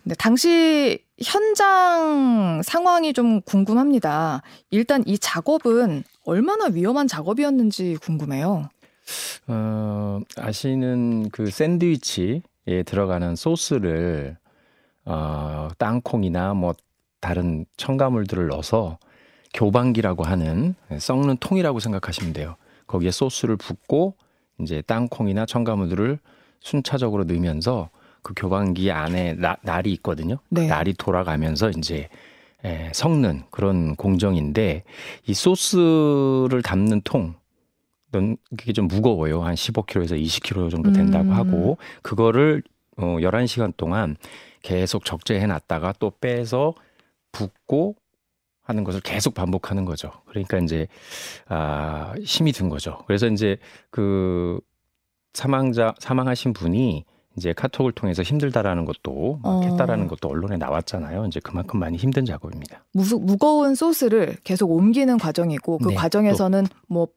네, 0.03 0.13
당시 0.15 1.03
현장 1.19 2.61
상황이 2.63 3.13
좀 3.13 3.41
궁금합니다. 3.41 4.43
일단 4.69 5.03
이 5.07 5.17
작업은 5.17 6.03
얼마나 6.23 6.65
위험한 6.65 7.07
작업이었는지 7.07 7.97
궁금해요. 7.99 8.69
어, 9.47 10.19
아시는 10.37 11.29
그 11.31 11.49
샌드위치에 11.49 12.83
들어가는 12.85 13.35
소스를 13.35 14.37
어, 15.05 15.69
땅콩이나 15.79 16.53
뭐 16.53 16.75
다른 17.19 17.65
첨가물들을 17.77 18.47
넣어서 18.47 18.99
교반기라고 19.53 20.23
하는 20.23 20.75
썩는 20.97 21.37
통이라고 21.37 21.79
생각하시면 21.79 22.33
돼요. 22.33 22.55
거기에 22.87 23.11
소스를 23.11 23.57
붓고 23.57 24.15
이제 24.59 24.81
땅콩이나 24.81 25.45
첨가물들을 25.45 26.19
순차적으로 26.59 27.23
넣으면서 27.23 27.89
그 28.21 28.33
교반기 28.35 28.91
안에 28.91 29.33
나, 29.33 29.57
날이 29.61 29.91
있거든요. 29.93 30.37
네. 30.49 30.67
날이 30.67 30.93
돌아가면서 30.93 31.71
이제 31.71 32.07
에, 32.63 32.91
섞는 32.93 33.43
그런 33.49 33.95
공정인데 33.95 34.83
이 35.25 35.33
소스를 35.33 36.61
담는 36.63 37.01
통 37.03 37.35
그게 38.57 38.73
좀 38.73 38.87
무거워요. 38.87 39.41
한 39.41 39.55
15kg에서 39.55 40.21
20kg 40.21 40.69
정도 40.69 40.91
된다고 40.91 41.29
음. 41.29 41.33
하고 41.33 41.77
그거를 42.01 42.61
어 42.97 43.17
11시간 43.19 43.73
동안 43.77 44.17
계속 44.61 45.05
적재해 45.05 45.45
놨다가 45.47 45.93
또 45.97 46.11
빼서 46.19 46.73
붓고 47.31 47.95
하는 48.71 48.83
것을 48.83 49.01
계속 49.01 49.33
반복하는 49.33 49.85
거죠. 49.85 50.11
그러니까 50.25 50.57
이제 50.59 50.87
아 51.47 52.13
힘이 52.23 52.53
든 52.53 52.69
거죠. 52.69 52.99
그래서 53.05 53.27
이제 53.27 53.57
그 53.89 54.59
사망자 55.33 55.93
사망하신 55.99 56.53
분이 56.53 57.05
이제 57.37 57.53
카톡을 57.53 57.91
통해서 57.91 58.23
힘들다라는 58.23 58.85
것도 58.85 59.39
어. 59.43 59.61
했다라는 59.63 60.07
것도 60.07 60.29
언론에 60.29 60.57
나왔잖아요. 60.57 61.25
이제 61.25 61.39
그만큼 61.41 61.79
많이 61.79 61.97
힘든 61.97 62.25
작업입니다. 62.25 62.83
무, 62.93 63.03
무거운 63.19 63.75
소스를 63.75 64.37
계속 64.43 64.71
옮기는 64.71 65.17
과정이고 65.17 65.77
그 65.77 65.89
네, 65.89 65.95
과정에서는 65.95 66.65
뭐 66.87 67.07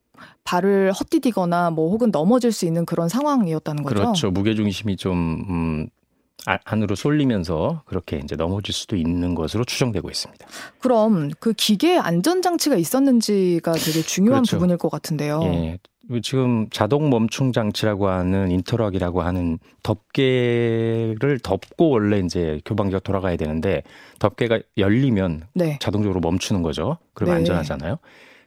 발을 0.44 0.92
헛디디거나 0.92 1.70
뭐 1.70 1.90
혹은 1.90 2.10
넘어질 2.12 2.52
수 2.52 2.66
있는 2.66 2.84
그런 2.84 3.08
상황이었다는 3.08 3.82
거죠. 3.82 3.94
그렇죠. 3.94 4.30
무게 4.30 4.54
중심이 4.54 4.96
좀 4.96 5.44
음, 5.48 5.86
아, 5.86 6.03
안으로 6.46 6.94
쏠리면서 6.94 7.82
그렇게 7.86 8.20
이제 8.22 8.36
넘어질 8.36 8.74
수도 8.74 8.96
있는 8.96 9.34
것으로 9.34 9.64
추정되고 9.64 10.10
있습니다. 10.10 10.46
그럼 10.78 11.30
그 11.40 11.52
기계 11.52 11.96
안전 11.96 12.42
장치가 12.42 12.76
있었는지가 12.76 13.72
되게 13.72 14.02
중요한 14.02 14.42
그렇죠. 14.42 14.56
부분일 14.56 14.76
것 14.76 14.90
같은데요. 14.90 15.40
예. 15.44 15.78
지금 16.22 16.68
자동 16.70 17.08
멈춤 17.08 17.52
장치라고 17.52 18.08
하는 18.08 18.50
인터락이라고 18.50 19.22
하는 19.22 19.58
덮개를 19.82 21.38
덮고 21.42 21.88
원래 21.88 22.18
이제 22.18 22.60
교방기가 22.66 22.98
돌아가야 23.00 23.36
되는데 23.36 23.82
덮개가 24.18 24.60
열리면 24.76 25.44
네. 25.54 25.78
자동적으로 25.80 26.20
멈추는 26.20 26.62
거죠. 26.62 26.98
그리고 27.14 27.32
네. 27.32 27.38
안전하잖아요. 27.38 27.96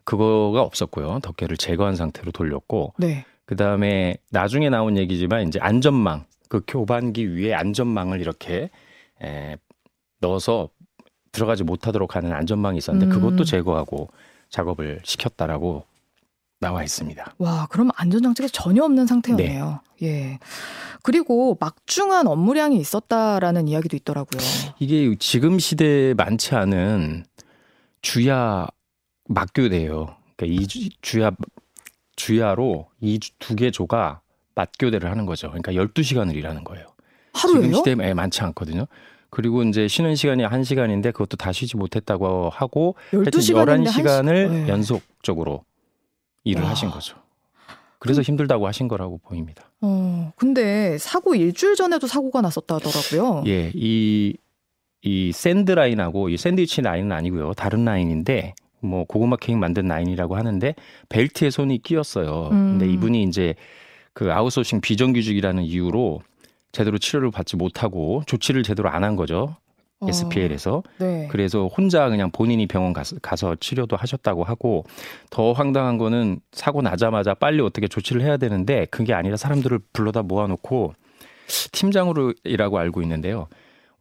그거가 0.04 0.62
없었고요. 0.62 1.20
덮개를 1.24 1.58
제거한 1.58 1.96
상태로 1.96 2.32
돌렸고 2.32 2.94
네. 2.98 3.26
그다음에 3.46 4.18
나중에 4.30 4.70
나온 4.70 4.98
얘기지만 4.98 5.48
이제 5.48 5.60
안전망 5.60 6.26
그 6.50 6.62
교반기 6.68 7.36
위에 7.36 7.54
안전망을 7.54 8.20
이렇게 8.22 8.70
에, 9.24 9.58
넣어서 10.20 10.70
들어가지 11.32 11.64
못하도록 11.64 12.16
하는 12.16 12.34
안전망이 12.34 12.78
있었는데 12.78 13.08
음. 13.08 13.20
그것도 13.22 13.44
제거하고 13.44 14.10
작업을 14.50 15.02
시켰다라고 15.04 15.86
나와 16.60 16.84
있습니다. 16.84 17.36
와, 17.38 17.68
그럼 17.70 17.90
안전 17.96 18.24
장치가 18.24 18.48
전혀 18.52 18.84
없는 18.84 19.06
상태였네요. 19.06 19.80
네. 20.00 20.08
예. 20.08 20.40
그리고 21.04 21.56
막중한 21.60 22.26
업무량이 22.26 22.78
있었다라는 22.80 23.68
이야기도 23.68 23.96
있더라고요. 23.98 24.42
이게 24.80 25.16
지금 25.20 25.60
시대에 25.60 26.16
많지 26.16 26.56
않은 26.56 27.26
주야 28.02 28.68
맞교대예요. 29.30 30.16
그러니까 30.36 30.46
이 30.64 30.68
주야 31.02 31.32
주야로 32.16 32.88
이 33.02 33.20
두 33.40 33.56
개 33.56 33.70
조가 33.70 34.22
맞교대를 34.58 35.10
하는 35.10 35.26
거죠. 35.26 35.50
그러니까 35.50 35.72
12시간을 35.72 36.36
일하는 36.36 36.64
거예요. 36.64 36.88
하루에요? 37.34 37.62
지금 37.62 37.74
시대에 37.76 38.14
많지 38.14 38.42
않거든요. 38.42 38.88
그리고 39.30 39.62
이제 39.64 39.88
쉬는 39.88 40.16
시간이 40.16 40.44
1시간인데 40.44 41.14
그것도 41.14 41.38
다 41.38 41.52
쉬지 41.52 41.78
못했다고 41.78 42.50
하고 42.50 42.96
12시간인데 43.12 43.88
11시간을 43.88 44.50
네. 44.50 44.68
연속적으로 44.68 45.64
일을 46.44 46.64
와. 46.64 46.72
하신 46.72 46.90
거죠. 46.90 47.18
그래서 48.00 48.22
힘들다고 48.22 48.68
하신 48.68 48.88
거라고 48.88 49.20
보입니다. 49.20 49.70
어, 49.82 50.32
근데 50.38 50.98
사고 50.98 51.36
일주일 51.36 51.76
전에도 51.76 52.08
사고가 52.08 52.42
났었다 52.42 52.76
하더라고요. 52.76 53.44
예, 53.48 53.72
이, 53.74 54.38
이 55.02 55.32
샌드 55.34 55.72
라인하고 55.72 56.30
이 56.30 56.38
샌드위치 56.38 56.82
라인은 56.82 57.12
아니고요. 57.12 57.54
다른 57.54 57.86
라인인데 57.86 58.54
뭐 58.80 59.04
고구마 59.06 59.38
케이크 59.38 59.60
만든 59.60 59.88
라인이라고 59.88 60.36
하는데 60.36 60.76
벨트에 61.10 61.50
손이 61.50 61.82
끼었어요. 61.82 62.50
음. 62.52 62.78
근데 62.78 62.88
이분이 62.92 63.24
이제 63.24 63.56
그 64.18 64.34
아웃소싱 64.34 64.82
비정규직이라는 64.82 65.62
이유로 65.62 66.22
제대로 66.72 66.98
치료를 66.98 67.30
받지 67.30 67.56
못하고 67.56 68.24
조치를 68.26 68.64
제대로 68.64 68.90
안 68.90 69.04
한 69.04 69.16
거죠. 69.16 69.58
어. 70.00 70.08
SPL에서. 70.10 70.82
네. 70.98 71.28
그래서 71.30 71.68
혼자 71.68 72.10
그냥 72.10 72.32
본인이 72.32 72.66
병원 72.66 72.94
가서, 72.94 73.16
가서 73.22 73.56
치료도 73.60 73.96
하셨다고 73.96 74.44
하고 74.44 74.86
더 75.30 75.52
황당한 75.54 76.00
거는 76.00 76.40
사고 76.52 76.82
나자마자 76.82 77.36
빨리 77.36 77.62
어떻게 77.62 77.88
조치를 77.88 78.24
해야 78.24 78.38
되는데 78.38 78.86
그게 78.90 79.14
아니라 79.14 79.38
사람들을 79.38 79.78
불러다 79.94 80.24
모아놓고 80.24 80.96
팀장으로 81.72 82.34
일하고 82.44 82.80
알고 82.80 83.04
있는데요. 83.04 83.48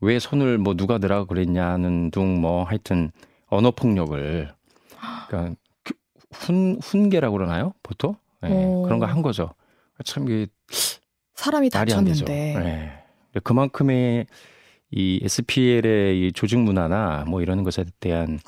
왜 0.01 0.19
손을 0.19 0.57
뭐 0.57 0.73
누가 0.75 0.97
넣으라고 0.97 1.27
그랬냐는 1.27 2.11
둥 2.11 2.41
뭐 2.41 2.65
하여튼 2.65 3.11
언어 3.49 3.71
폭력을 3.71 4.51
그러니까 5.29 5.55
그훈 6.31 6.79
훈계라고 6.83 7.37
그러나요? 7.37 7.75
보통? 7.83 8.17
네, 8.41 8.49
그런 8.83 8.99
거 8.99 9.05
한 9.05 9.21
거죠. 9.21 9.51
참 10.05 10.29
이게 10.29 10.47
사람이 11.35 11.71
다쳤는데. 11.71 12.25
네. 12.25 12.93
그만큼의 13.43 14.27
이 14.91 15.21
SPL의 15.23 16.29
이 16.29 16.33
조직 16.33 16.59
문화나 16.59 17.25
뭐 17.27 17.43
이런 17.43 17.65
것에 17.65 17.85
대한 18.01 18.39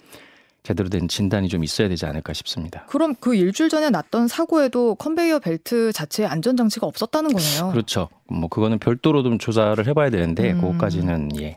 제대로 0.62 0.88
된 0.88 1.08
진단이 1.08 1.48
좀 1.48 1.64
있어야 1.64 1.88
되지 1.88 2.06
않을까 2.06 2.32
싶습니다. 2.32 2.84
그럼 2.86 3.14
그 3.18 3.34
일주일 3.34 3.70
전에 3.70 3.90
났던 3.90 4.28
사고에도 4.28 4.94
컨베이어 4.96 5.38
벨트 5.38 5.92
자체에 5.92 6.26
안전 6.26 6.56
장치가 6.56 6.86
없었다는 6.86 7.32
거네요. 7.32 7.70
그렇죠. 7.70 8.08
뭐 8.28 8.48
그거는 8.48 8.78
별도로 8.78 9.22
좀 9.22 9.38
조사를 9.38 9.86
해봐야 9.86 10.10
되는데 10.10 10.52
음. 10.52 10.60
그것까지는 10.60 11.40
예. 11.40 11.54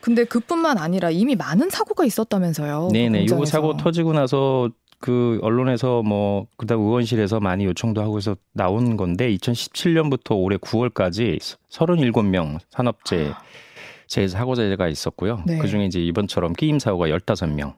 근데 0.00 0.24
그뿐만 0.24 0.78
아니라 0.78 1.10
이미 1.10 1.34
많은 1.36 1.70
사고가 1.70 2.04
있었다면서요. 2.04 2.90
네네. 2.92 3.26
요 3.26 3.44
사고 3.44 3.76
터지고 3.76 4.12
나서 4.12 4.68
그 4.98 5.38
언론에서 5.42 6.02
뭐 6.02 6.46
그다음 6.56 6.80
의원실에서 6.80 7.40
많이 7.40 7.64
요청도 7.66 8.00
하고 8.00 8.16
해서 8.16 8.36
나온 8.52 8.96
건데 8.96 9.34
2017년부터 9.34 10.36
올해 10.36 10.56
9월까지 10.56 11.38
37명 11.68 12.58
산업재 12.70 13.32
재 14.06 14.28
사고자가 14.28 14.88
있었고요. 14.88 15.42
네. 15.46 15.58
그중에 15.58 15.86
이제 15.86 16.00
이번처럼 16.00 16.52
끼임 16.52 16.78
사고가 16.78 17.08
15명, 17.08 17.76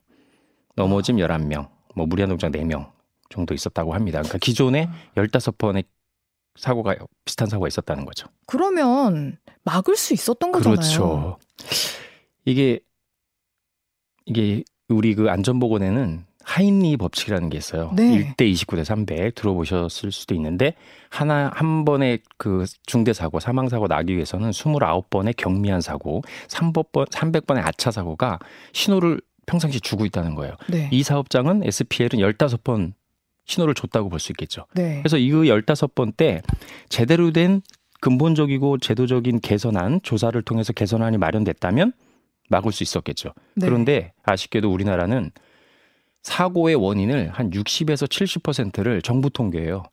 넘어짐 0.74 1.16
11명, 1.16 1.68
뭐 1.94 2.06
무리한 2.06 2.28
동작 2.28 2.50
4명 2.52 2.90
정도 3.30 3.54
있었다고 3.54 3.94
합니다. 3.94 4.20
그러니까 4.20 4.38
기존에 4.38 4.88
15번의 5.16 5.84
사고가 6.56 6.96
비슷한 7.24 7.48
사고가 7.48 7.68
있었다는 7.68 8.04
거죠. 8.04 8.28
그러면 8.46 9.38
막을 9.64 9.96
수 9.96 10.14
있었던 10.14 10.52
거잖아요. 10.52 10.76
그렇죠. 10.76 11.38
이게 12.44 12.80
이게 14.26 14.62
우리 14.88 15.14
그 15.14 15.30
안전보건에는 15.30 16.24
하인리 16.46 16.96
법칙이라는 16.96 17.50
게 17.50 17.58
있어요. 17.58 17.90
네. 17.96 18.32
1대 18.36 18.50
29대 18.52 18.84
300 18.84 19.34
들어보셨을 19.34 20.12
수도 20.12 20.32
있는데 20.36 20.74
하나 21.10 21.50
한 21.52 21.84
번의 21.84 22.20
그 22.38 22.64
중대 22.86 23.12
사고, 23.12 23.40
사망 23.40 23.68
사고 23.68 23.88
나기 23.88 24.14
위해서는 24.14 24.50
29번의 24.50 25.36
경미한 25.36 25.80
사고, 25.80 26.22
300번 26.46 27.10
300번의 27.10 27.66
아차 27.66 27.90
사고가 27.90 28.38
신호를 28.72 29.20
평상시 29.46 29.80
주고 29.80 30.06
있다는 30.06 30.36
거예요. 30.36 30.54
네. 30.68 30.88
이 30.92 31.02
사업장은 31.02 31.64
SPL은 31.64 32.20
15번 32.20 32.92
신호를 33.44 33.74
줬다고 33.74 34.08
볼 34.08 34.20
수 34.20 34.30
있겠죠. 34.30 34.66
네. 34.74 35.00
그래서 35.02 35.18
이 35.18 35.30
15번 35.30 36.16
때 36.16 36.42
제대로 36.88 37.32
된 37.32 37.60
근본적이고 38.00 38.78
제도적인 38.78 39.40
개선안, 39.40 40.00
조사를 40.02 40.40
통해서 40.42 40.72
개선안이 40.72 41.18
마련됐다면 41.18 41.92
막을 42.50 42.70
수 42.70 42.84
있었겠죠. 42.84 43.32
네. 43.56 43.66
그런데 43.66 44.12
아쉽게도 44.22 44.72
우리나라는 44.72 45.32
사고의 46.26 46.74
원인을 46.74 47.30
한 47.30 47.50
60에서 47.50 48.08
70%를 48.08 49.00
정부 49.00 49.30
통계예요. 49.30 49.84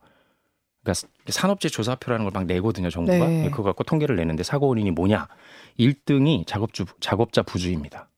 그러니까 0.83 1.07
산업재 1.27 1.69
조사표라는 1.69 2.25
걸 2.25 2.33
막 2.33 2.45
내거든요, 2.45 2.89
정부가. 2.89 3.27
네. 3.27 3.49
그거 3.51 3.61
갖고 3.61 3.83
통계를 3.83 4.15
내는데 4.15 4.41
사고 4.41 4.67
원인이 4.67 4.89
뭐냐? 4.91 5.27
1등이 5.79 6.47
작업주 6.47 6.85
작업자 6.99 7.43
부주입니다. 7.43 8.09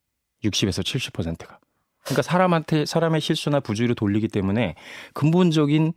60에서 0.45 0.81
70%가. 0.81 1.59
그러니까 2.05 2.21
사람한테 2.21 2.85
사람의 2.85 3.19
실수나 3.19 3.59
부주의를 3.59 3.95
돌리기 3.95 4.29
때문에 4.29 4.75
근본적인 5.13 5.91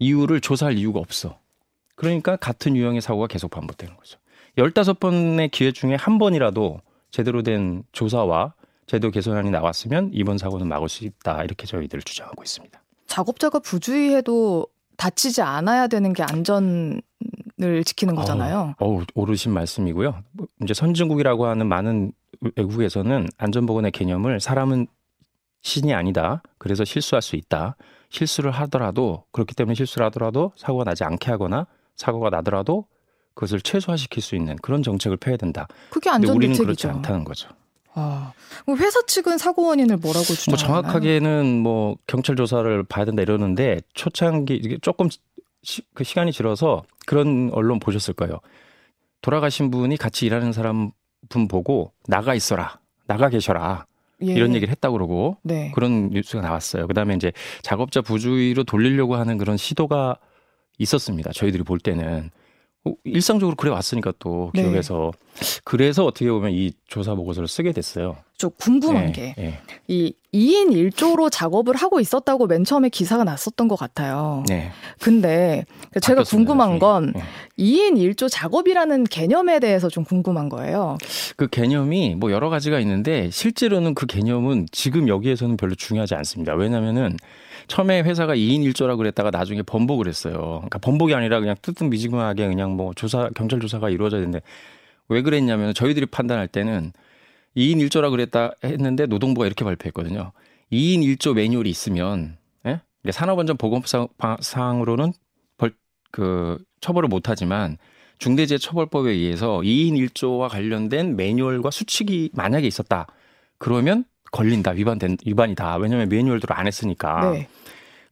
이유를 0.00 0.40
조사할 0.40 0.76
이유가 0.76 0.98
없어. 0.98 1.38
그러니까 1.94 2.34
같은 2.34 2.76
유형의 2.76 3.00
사고가 3.00 3.28
계속 3.28 3.52
반복되는 3.52 3.96
거죠. 3.96 4.18
15번의 4.56 5.52
기회 5.52 5.70
중에 5.70 5.94
한 5.94 6.18
번이라도 6.18 6.80
제대로 7.12 7.42
된 7.44 7.84
조사와 7.92 8.54
제도 8.86 9.10
개선안이 9.10 9.50
나왔으면 9.50 10.10
이번 10.12 10.38
사고는 10.38 10.68
막을 10.68 10.88
수 10.88 11.04
있다 11.04 11.44
이렇게 11.44 11.66
저희들 11.66 12.02
주장하고 12.02 12.42
있습니다. 12.42 12.82
작업자가 13.06 13.58
부주의해도 13.58 14.66
다치지 14.96 15.42
않아야 15.42 15.86
되는 15.86 16.12
게 16.12 16.22
안전을 16.22 17.02
지키는 17.84 18.14
거잖아요. 18.14 18.74
어, 18.78 18.98
어 18.98 19.02
오르신 19.14 19.52
말씀이고요. 19.52 20.22
이제 20.62 20.74
선진국이라고 20.74 21.46
하는 21.46 21.66
많은 21.66 22.12
외국에서는 22.56 23.28
안전보건의 23.38 23.90
개념을 23.92 24.40
사람은 24.40 24.86
신이 25.62 25.94
아니다. 25.94 26.42
그래서 26.58 26.84
실수할 26.84 27.22
수 27.22 27.36
있다. 27.36 27.76
실수를 28.10 28.50
하더라도 28.50 29.24
그렇기 29.32 29.54
때문에 29.54 29.74
실수를 29.74 30.04
하더라도 30.06 30.52
사고가 30.56 30.84
나지 30.84 31.04
않게 31.04 31.30
하거나 31.30 31.66
사고가 31.96 32.30
나더라도 32.30 32.86
그것을 33.34 33.60
최소화시킬 33.60 34.22
수 34.22 34.36
있는 34.36 34.56
그런 34.56 34.82
정책을 34.82 35.16
펴야 35.16 35.36
된다. 35.36 35.66
그게 35.90 36.10
안전 36.10 36.36
우리는 36.36 36.56
그렇지 36.56 36.86
않다는 36.86 37.24
거죠. 37.24 37.48
아, 37.94 38.32
회사 38.68 39.02
측은 39.06 39.38
사고 39.38 39.68
원인을 39.68 39.96
뭐라고 39.98 40.24
주장하나요? 40.24 40.50
뭐 40.50 40.82
정확하게는 40.82 41.60
뭐 41.60 41.96
경찰 42.06 42.36
조사를 42.36 42.82
봐야 42.84 43.04
된다 43.04 43.22
이러는데 43.22 43.80
초창기 43.94 44.78
조금 44.82 45.08
시, 45.62 45.82
그 45.94 46.04
시간이 46.04 46.32
지어서 46.32 46.82
그런 47.06 47.50
언론 47.52 47.78
보셨을 47.78 48.14
거예요. 48.14 48.40
돌아가신 49.22 49.70
분이 49.70 49.96
같이 49.96 50.26
일하는 50.26 50.52
사람 50.52 50.90
분 51.28 51.48
보고 51.48 51.92
나가 52.06 52.34
있어라, 52.34 52.78
나가 53.06 53.28
계셔라. 53.28 53.86
예. 54.22 54.32
이런 54.32 54.54
얘기를 54.54 54.70
했다고 54.70 54.92
그러고 54.92 55.36
네. 55.42 55.72
그런 55.74 56.10
뉴스가 56.10 56.42
나왔어요. 56.42 56.86
그다음에 56.86 57.14
이제 57.14 57.32
작업자 57.62 58.00
부주의로 58.00 58.64
돌리려고 58.64 59.16
하는 59.16 59.38
그런 59.38 59.56
시도가 59.56 60.18
있었습니다. 60.78 61.32
저희들이 61.32 61.62
볼 61.64 61.78
때는 61.78 62.30
어, 62.84 62.92
일상적으로 63.04 63.56
그래 63.56 63.70
왔으니까 63.70 64.12
또 64.18 64.50
네. 64.54 64.62
기업에서 64.62 65.10
그래서 65.64 66.04
어떻게 66.04 66.30
보면 66.30 66.52
이 66.52 66.72
조사 66.86 67.14
보고서를 67.14 67.48
쓰게 67.48 67.72
됐어요. 67.72 68.16
저 68.36 68.48
궁금한 68.48 69.12
네, 69.12 69.34
게이 69.36 69.54
네. 69.88 70.12
2인 70.32 70.70
1조로 70.92 71.30
작업을 71.30 71.76
하고 71.76 72.00
있었다고 72.00 72.46
맨 72.48 72.64
처음에 72.64 72.88
기사가 72.88 73.22
났었던 73.22 73.68
것 73.68 73.76
같아요. 73.76 74.42
네. 74.48 74.72
근데 75.00 75.64
제가 76.00 76.16
바뀌었습니다, 76.16 76.24
궁금한 76.24 76.78
건 76.80 77.12
네. 77.14 77.22
2인 77.58 77.94
1조 77.94 78.28
작업이라는 78.30 79.04
개념에 79.04 79.60
대해서 79.60 79.88
좀 79.88 80.04
궁금한 80.04 80.48
거예요. 80.48 80.98
그 81.36 81.46
개념이 81.46 82.16
뭐 82.16 82.32
여러 82.32 82.50
가지가 82.50 82.80
있는데 82.80 83.30
실제로는 83.30 83.94
그 83.94 84.06
개념은 84.06 84.66
지금 84.72 85.08
여기에서는 85.08 85.56
별로 85.56 85.74
중요하지 85.76 86.14
않습니다. 86.16 86.54
왜냐면은 86.54 87.16
처음에 87.68 88.02
회사가 88.02 88.34
2인 88.34 88.68
1조라 88.72 88.96
그랬다가 88.96 89.30
나중에 89.30 89.62
번복을 89.62 90.08
했어요. 90.08 90.34
그러니까 90.56 90.78
번복이 90.80 91.14
아니라 91.14 91.40
그냥 91.40 91.54
뜨뜻미지근하게 91.62 92.48
그냥 92.48 92.72
뭐 92.76 92.92
조사 92.94 93.30
경찰 93.34 93.60
조사가 93.60 93.90
이루어져야 93.90 94.20
되는데 94.20 94.40
왜 95.08 95.22
그랬냐면 95.22 95.74
저희들이 95.74 96.06
판단할 96.06 96.48
때는 96.48 96.92
2인 97.56 97.76
1조라 97.86 98.10
그랬다 98.10 98.52
했는데 98.64 99.06
노동부가 99.06 99.46
이렇게 99.46 99.64
발표했거든요. 99.64 100.32
2인 100.72 101.00
1조 101.00 101.34
매뉴얼이 101.34 101.70
있으면 101.70 102.36
예? 102.66 102.80
산업안전 103.10 103.56
보건법상으로는 103.56 105.12
벌, 105.56 105.72
그 106.10 106.58
처벌을 106.80 107.08
못 107.08 107.28
하지만 107.28 107.78
중대재해처벌법에 108.18 109.10
의해서 109.10 109.58
2인 109.58 109.94
1조와 110.08 110.48
관련된 110.48 111.16
매뉴얼과 111.16 111.70
수칙이 111.70 112.30
만약에 112.32 112.66
있었다. 112.66 113.06
그러면 113.58 114.04
걸린다. 114.32 114.72
위반된 114.72 115.18
위반이다. 115.24 115.76
왜냐면 115.76 116.08
매뉴얼대로 116.08 116.54
안 116.54 116.66
했으니까. 116.66 117.30
네. 117.30 117.48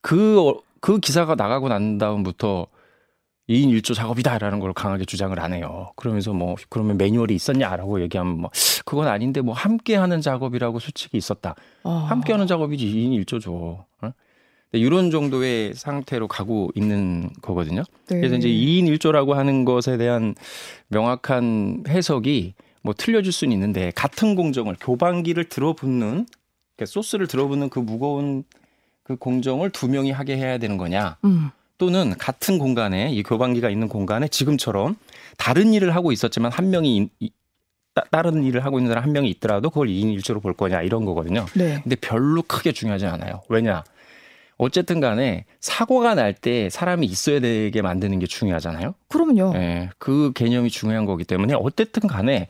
그, 0.01 0.55
그 0.81 0.99
기사가 0.99 1.35
나가고 1.35 1.69
난 1.69 1.99
다음부터 1.99 2.67
2인 3.49 3.71
1조 3.81 3.95
작업이다라는 3.95 4.61
걸 4.61 4.73
강하게 4.73 5.05
주장을 5.05 5.39
안 5.41 5.53
해요. 5.53 5.93
그러면서 5.97 6.33
뭐 6.33 6.55
그러면 6.69 6.97
매뉴얼이 6.97 7.35
있었냐라고 7.35 8.01
얘기하면 8.03 8.39
뭐 8.39 8.51
그건 8.85 9.09
아닌데 9.09 9.41
뭐 9.41 9.55
함께 9.55 9.97
하는 9.97 10.21
작업이라고 10.21 10.79
솔직히 10.79 11.19
있었다. 11.19 11.55
어. 11.83 11.91
함께 11.91 12.33
하는 12.33 12.47
작업이지 12.47 12.87
2인 12.87 13.25
1조죠. 13.25 13.85
어? 14.03 14.13
이런 14.73 15.11
정도의 15.11 15.75
상태로 15.75 16.29
가고 16.29 16.71
있는 16.75 17.31
거거든요. 17.43 17.83
네. 18.09 18.17
그래서 18.17 18.37
이제 18.37 18.49
2인 18.49 18.85
1조라고 18.97 19.33
하는 19.33 19.65
것에 19.65 19.97
대한 19.97 20.35
명확한 20.89 21.85
해석이 21.89 22.55
뭐 22.83 22.95
틀려질 22.97 23.33
수는 23.33 23.53
있는데 23.53 23.93
같은 23.95 24.35
공정을 24.35 24.77
교반기를 24.81 25.49
들어붙는 25.49 26.27
그러니까 26.77 26.87
소스를 26.87 27.27
들어붙는 27.27 27.69
그 27.69 27.79
무거운 27.79 28.45
그 29.03 29.17
공정을 29.17 29.71
두 29.71 29.89
명이 29.89 30.11
하게 30.11 30.37
해야 30.37 30.59
되는 30.59 30.77
거냐? 30.77 31.19
음. 31.25 31.51
또는 31.83 32.15
같은 32.17 32.61
공간에 32.61 33.11
이 33.11 33.25
교반기가 33.25 33.69
있는 33.69 33.89
공간에 33.89 34.29
지금처럼 34.29 34.95
다른 35.37 35.75
일을 35.75 35.97
하고 35.97 36.13
있었지만 36.13 36.53
한 36.53 36.71
명이 36.71 37.09
따, 37.93 38.05
다른 38.13 38.45
일을 38.45 38.65
하고 38.65 38.79
있는 38.79 38.89
사람 38.89 39.03
한 39.03 39.11
명이 39.11 39.29
있더라도 39.31 39.69
그걸 39.69 39.89
2인 39.89 40.17
1조로 40.17 40.41
볼 40.41 40.55
거냐 40.55 40.83
이런 40.83 41.05
거거든요. 41.05 41.45
네. 41.55 41.81
근데 41.83 41.97
별로 41.97 42.43
크게 42.43 42.71
중요하지 42.71 43.07
않아요. 43.07 43.43
왜냐? 43.49 43.83
어쨌든 44.59 45.01
간에 45.01 45.45
사고가 45.59 46.15
날 46.15 46.35
때 46.35 46.71
사람이 46.71 47.05
있어야 47.05 47.41
되게 47.41 47.83
만드는 47.83 48.21
게 48.21 48.27
중요하잖아요. 48.27 48.95
그럼요. 49.09 49.55
네, 49.55 49.91
그 49.99 50.31
개념이 50.37 50.71
중요한 50.71 51.05
거기 51.05 51.25
때문에 51.25 51.55
어쨌든 51.59 52.07
간에 52.07 52.47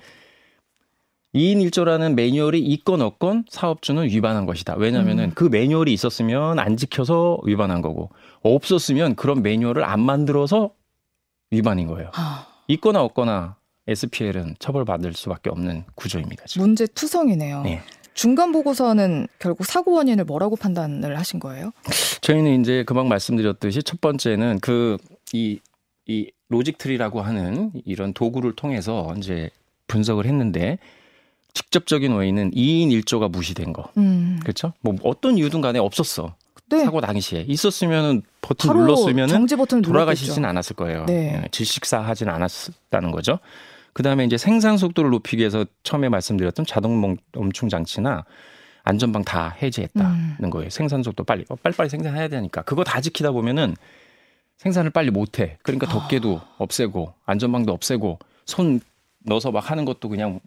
2인 1.34 1.66
1조라는 1.70 2.14
매뉴얼이 2.14 2.60
있건 2.60 3.00
없건 3.00 3.46
사업주는 3.48 4.04
위반한 4.04 4.44
것이다. 4.44 4.74
왜냐면은 4.76 5.24
음. 5.24 5.32
그 5.34 5.44
매뉴얼이 5.44 5.92
있었으면 5.92 6.58
안 6.58 6.76
지켜서 6.76 7.38
위반한 7.44 7.80
거고 7.80 8.10
없었으면 8.42 9.14
그런 9.16 9.42
매뉴얼을 9.42 9.82
안 9.82 10.00
만들어서 10.00 10.74
위반인 11.50 11.86
거예요. 11.86 12.10
아. 12.14 12.46
있거나 12.68 13.02
없거나 13.02 13.56
SPL은 13.86 14.56
처벌받을 14.58 15.14
수밖에 15.14 15.50
없는 15.50 15.84
구조입니다. 15.94 16.44
지금. 16.46 16.66
문제 16.66 16.86
투성이네요. 16.86 17.62
네. 17.62 17.80
중간 18.14 18.52
보고서는 18.52 19.26
결국 19.38 19.64
사고 19.64 19.92
원인을 19.92 20.24
뭐라고 20.24 20.56
판단을 20.56 21.18
하신 21.18 21.40
거예요? 21.40 21.72
저희는 22.20 22.60
이제 22.60 22.84
금방 22.84 23.08
말씀드렸듯이 23.08 23.82
첫 23.82 24.02
번째는 24.02 24.60
그이이 24.60 26.30
로직 26.50 26.76
트리라고 26.76 27.22
하는 27.22 27.72
이런 27.86 28.12
도구를 28.12 28.54
통해서 28.54 29.14
이제 29.16 29.48
분석을 29.88 30.26
했는데 30.26 30.78
직접적인 31.54 32.12
원인은 32.12 32.52
2인 32.52 32.88
1조가 33.02 33.30
무시된 33.30 33.72
거. 33.72 33.90
음. 33.96 34.38
그렇죠? 34.42 34.72
뭐 34.80 34.94
어떤 35.02 35.38
이유든 35.38 35.60
간에 35.60 35.78
없었어. 35.78 36.34
네. 36.68 36.84
사고 36.84 37.00
당시에 37.00 37.44
있었으면은 37.46 38.22
버튼 38.40 38.72
눌렀으면은 38.72 39.46
돌아가시진 39.82 40.44
않았을 40.44 40.74
거예요. 40.76 41.04
네. 41.04 41.42
예, 41.44 41.48
질식사 41.50 42.00
하진 42.00 42.30
않았다는 42.30 43.10
거죠. 43.10 43.38
그다음에 43.92 44.24
이제 44.24 44.38
생산 44.38 44.78
속도를 44.78 45.10
높이기 45.10 45.40
위해서 45.40 45.66
처음에 45.82 46.08
말씀드렸던 46.08 46.64
자동 46.64 47.18
멈춤 47.32 47.68
장치나 47.68 48.24
안전방 48.84 49.22
다 49.22 49.54
해제했다는 49.60 50.36
음. 50.42 50.50
거예요. 50.50 50.70
생산 50.70 51.02
속도 51.02 51.24
빨리 51.24 51.44
어, 51.50 51.56
빨리빨리 51.56 51.90
생산해야 51.90 52.28
되니까 52.28 52.62
그거 52.62 52.84
다 52.84 53.00
지키다 53.00 53.32
보면은 53.32 53.76
생산을 54.56 54.90
빨리 54.90 55.10
못 55.10 55.40
해. 55.40 55.58
그러니까 55.62 55.86
덮개도 55.88 56.40
아. 56.42 56.54
없애고 56.58 57.12
안전방도 57.26 57.72
없애고 57.72 58.18
손 58.46 58.80
넣어서 59.24 59.50
막 59.50 59.70
하는 59.70 59.84
것도 59.84 60.08
그냥 60.08 60.40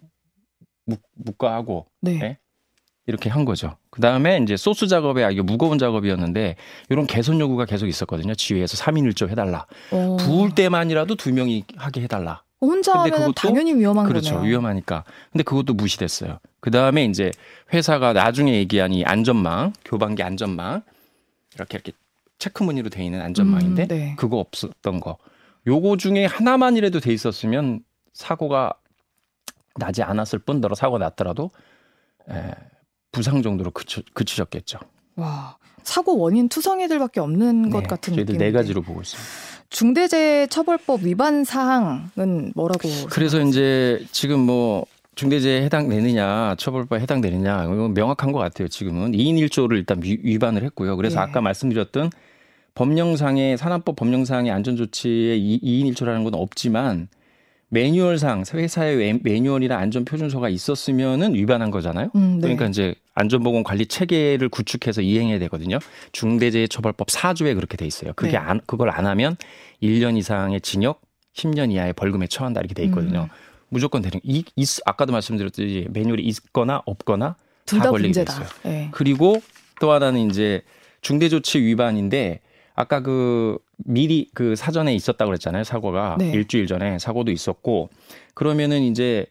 묶어하고 1.14 1.86
네. 2.00 2.18
네? 2.18 2.38
이렇게 3.06 3.30
한 3.30 3.44
거죠. 3.44 3.76
그 3.90 4.00
다음에 4.00 4.38
이제 4.42 4.56
소스 4.56 4.88
작업에 4.88 5.22
아, 5.22 5.30
이게 5.30 5.40
무거운 5.40 5.78
작업이었는데 5.78 6.56
이런 6.90 7.06
개선 7.06 7.38
요구가 7.38 7.64
계속 7.64 7.86
있었거든요. 7.86 8.34
지휘에서 8.34 8.76
3인 8.76 9.08
1조 9.12 9.28
해달라. 9.28 9.66
오. 9.92 10.16
부을 10.16 10.54
때만이라도 10.54 11.14
두 11.14 11.32
명이 11.32 11.64
하게 11.76 12.02
해달라. 12.02 12.42
혼자 12.60 12.94
하면 12.94 13.32
당연히 13.34 13.74
위험한 13.74 14.06
그렇죠. 14.06 14.34
거네요. 14.34 14.48
위험하니까. 14.48 15.04
근데 15.30 15.44
그것도 15.44 15.74
무시됐어요. 15.74 16.40
그 16.60 16.70
다음에 16.70 17.04
이제 17.04 17.30
회사가 17.72 18.12
나중에 18.12 18.54
얘기한 18.54 18.92
이 18.92 19.04
안전망, 19.04 19.74
교반기 19.84 20.22
안전망 20.22 20.82
이렇게 21.54 21.76
이렇게 21.76 21.92
체크 22.38 22.62
무늬로 22.64 22.90
돼 22.90 23.04
있는 23.04 23.20
안전망인데 23.20 23.82
음, 23.84 23.88
네. 23.88 24.14
그거 24.16 24.38
없었던 24.38 25.00
거. 25.00 25.18
요거 25.66 25.96
중에 25.98 26.24
하나만이라도 26.26 27.00
돼 27.00 27.12
있었으면 27.12 27.80
사고가 28.12 28.72
나지 29.78 30.02
않았을 30.02 30.38
뿐더러 30.40 30.74
사고 30.74 30.98
났더라도 30.98 31.50
에, 32.30 32.50
부상 33.12 33.42
정도로 33.42 33.70
그치, 33.70 34.02
그치셨겠죠. 34.14 34.78
와 35.16 35.56
사고 35.82 36.18
원인 36.18 36.48
투성이들밖에 36.48 37.20
없는 37.20 37.62
네, 37.62 37.70
것 37.70 37.86
같은 37.86 38.16
느낌. 38.16 38.38
네 38.38 38.52
가지로 38.52 38.82
보고 38.82 39.00
있습니다. 39.00 39.56
중대재해처벌법 39.70 41.02
위반 41.02 41.44
사항은 41.44 42.52
뭐라고? 42.54 42.88
그래서? 43.10 43.40
이제 43.40 44.04
지금 44.12 44.40
뭐 44.40 44.84
중대재해 45.14 45.64
해당되느냐 45.64 46.56
처벌법에 46.58 47.00
해당되느냐 47.00 47.64
이건 47.64 47.94
명확한 47.94 48.32
것 48.32 48.38
같아요. 48.38 48.68
지금은 48.68 49.12
2인 49.12 49.34
1조를 49.46 49.72
일단 49.76 50.00
위 50.02 50.38
반을 50.38 50.62
했고요. 50.64 50.96
그래서 50.96 51.16
네. 51.16 51.22
아까 51.22 51.40
말씀드렸던 51.40 52.10
법령상의 52.74 53.56
산업법 53.56 53.96
법령상의 53.96 54.52
안전조치에 54.52 55.36
2 55.36 55.60
인 55.62 55.92
1조라는 55.92 56.24
건 56.24 56.34
없지만 56.34 57.08
매뉴얼상 57.68 58.44
회사의 58.52 59.20
매뉴얼이나 59.22 59.76
안전 59.76 60.04
표준서가 60.04 60.48
있었으면은 60.48 61.34
위반한 61.34 61.70
거잖아요. 61.70 62.10
음, 62.14 62.36
네. 62.36 62.42
그러니까 62.42 62.66
이제 62.66 62.94
안전보건 63.14 63.64
관리 63.64 63.86
체계를 63.86 64.48
구축해서 64.48 65.00
이행해야 65.02 65.38
되거든요. 65.40 65.78
중대재해처벌법 66.12 67.08
4조에 67.08 67.54
그렇게 67.54 67.76
돼 67.76 67.86
있어요. 67.86 68.12
그게 68.14 68.32
네. 68.32 68.36
안 68.36 68.60
그걸 68.66 68.90
안 68.90 69.06
하면 69.06 69.36
1년 69.82 70.16
이상의 70.16 70.60
징역, 70.60 71.00
10년 71.34 71.72
이하의 71.72 71.92
벌금에 71.94 72.28
처한다 72.28 72.60
이렇게 72.60 72.74
돼 72.74 72.84
있거든요. 72.84 73.22
음. 73.22 73.28
무조건 73.68 74.00
되는 74.00 74.20
이 74.22 74.44
아까도 74.84 75.12
말씀드렸듯이 75.12 75.88
매뉴얼이 75.90 76.22
있거나 76.22 76.82
없거나 76.86 77.34
다 77.66 77.90
걸리게 77.90 78.12
돼 78.12 78.22
있어요. 78.22 78.46
네. 78.62 78.88
그리고 78.92 79.42
또 79.80 79.90
하나는 79.90 80.30
이제 80.30 80.62
중대조치 81.00 81.60
위반인데 81.60 82.40
아까 82.74 83.00
그 83.00 83.58
미리 83.78 84.30
그 84.34 84.56
사전에 84.56 84.94
있었다고 84.94 85.28
그랬잖아요. 85.28 85.64
사고가 85.64 86.16
네. 86.18 86.30
일주일 86.30 86.66
전에 86.66 86.98
사고도 86.98 87.30
있었고 87.30 87.90
그러면은 88.34 88.82
이제 88.82 89.26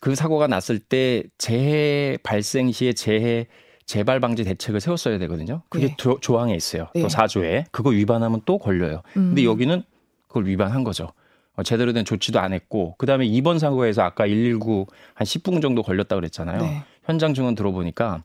그 0.00 0.14
사고가 0.14 0.46
났을 0.46 0.78
때 0.78 1.24
재해 1.38 2.18
발생 2.22 2.72
시에 2.72 2.92
재해 2.92 3.46
재발 3.86 4.20
방지 4.20 4.44
대책을 4.44 4.80
세웠어야 4.80 5.18
되거든요. 5.18 5.62
그게 5.70 5.88
네. 5.88 5.94
조, 5.96 6.18
조항에 6.20 6.54
있어요. 6.54 6.88
네. 6.94 7.02
또 7.02 7.08
4조에. 7.08 7.64
그거 7.70 7.90
위반하면 7.90 8.42
또 8.44 8.58
걸려요. 8.58 9.02
음. 9.16 9.28
근데 9.28 9.44
여기는 9.44 9.82
그걸 10.26 10.46
위반한 10.46 10.84
거죠. 10.84 11.10
어, 11.54 11.62
제대로 11.62 11.92
된 11.92 12.04
조치도 12.04 12.38
안 12.38 12.52
했고 12.52 12.94
그다음에 12.98 13.26
이번 13.26 13.58
사고에서 13.58 14.02
아까 14.02 14.24
119 14.24 14.86
한 15.14 15.24
10분 15.24 15.62
정도 15.62 15.82
걸렸다 15.82 16.16
그랬잖아요. 16.16 16.60
네. 16.60 16.82
현장 17.04 17.32
증언 17.32 17.54
들어보니까 17.54 18.22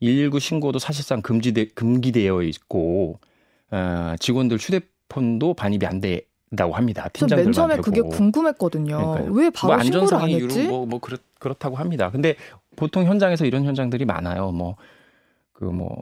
119 0.00 0.40
신고도 0.40 0.80
사실상 0.80 1.22
금지돼 1.22 1.66
금기되어 1.68 2.42
있고 2.42 3.20
어, 3.74 4.14
직원들 4.20 4.58
휴대폰도 4.58 5.54
반입이 5.54 5.84
안 5.84 6.00
된다고 6.00 6.74
합니다. 6.74 7.08
팀장들만 7.12 7.44
맨 7.44 7.52
처음에 7.52 7.76
그게 7.78 8.00
궁금했거든요. 8.00 8.96
그러니까요. 8.96 9.32
왜 9.32 9.50
바로 9.50 9.74
뭐 9.74 9.82
신고를 9.82 10.14
안 10.14 10.30
했지? 10.30 10.62
뭐, 10.68 10.86
뭐 10.86 11.00
그렇, 11.00 11.18
그렇다고 11.40 11.74
합니다. 11.76 12.10
근데 12.10 12.36
보통 12.76 13.04
현장에서 13.04 13.44
이런 13.44 13.64
현장들이 13.64 14.04
많아요. 14.04 14.52
뭐 14.52 14.76
그뭐 15.52 15.96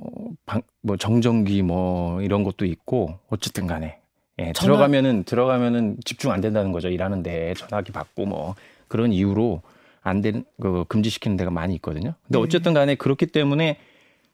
방, 0.45 0.61
뭐 0.83 0.99
정전기 0.99 1.62
뭐 1.62 2.20
이런 2.20 2.45
것도 2.45 2.66
있고 2.66 3.18
어쨌든 3.31 3.66
간에 3.66 3.99
예, 4.39 4.53
전화... 4.53 4.75
들어가면은 4.75 5.25
들어가면은 5.25 5.97
집중 6.05 6.31
안 6.31 6.43
된다는 6.43 6.73
거죠. 6.73 6.89
일하는데 6.89 7.55
전화기 7.55 7.93
받고 7.93 8.27
뭐 8.27 8.55
그런 8.89 9.12
이유로 9.12 9.62
안 10.03 10.20
되는 10.20 10.45
그 10.61 10.85
금지시키는 10.89 11.39
데가 11.39 11.51
많이 11.51 11.75
있거든요. 11.77 12.14
근데 12.27 12.39
네. 12.39 12.43
어쨌든 12.43 12.75
간에 12.75 12.97
그렇기 12.97 13.27
때문에 13.27 13.79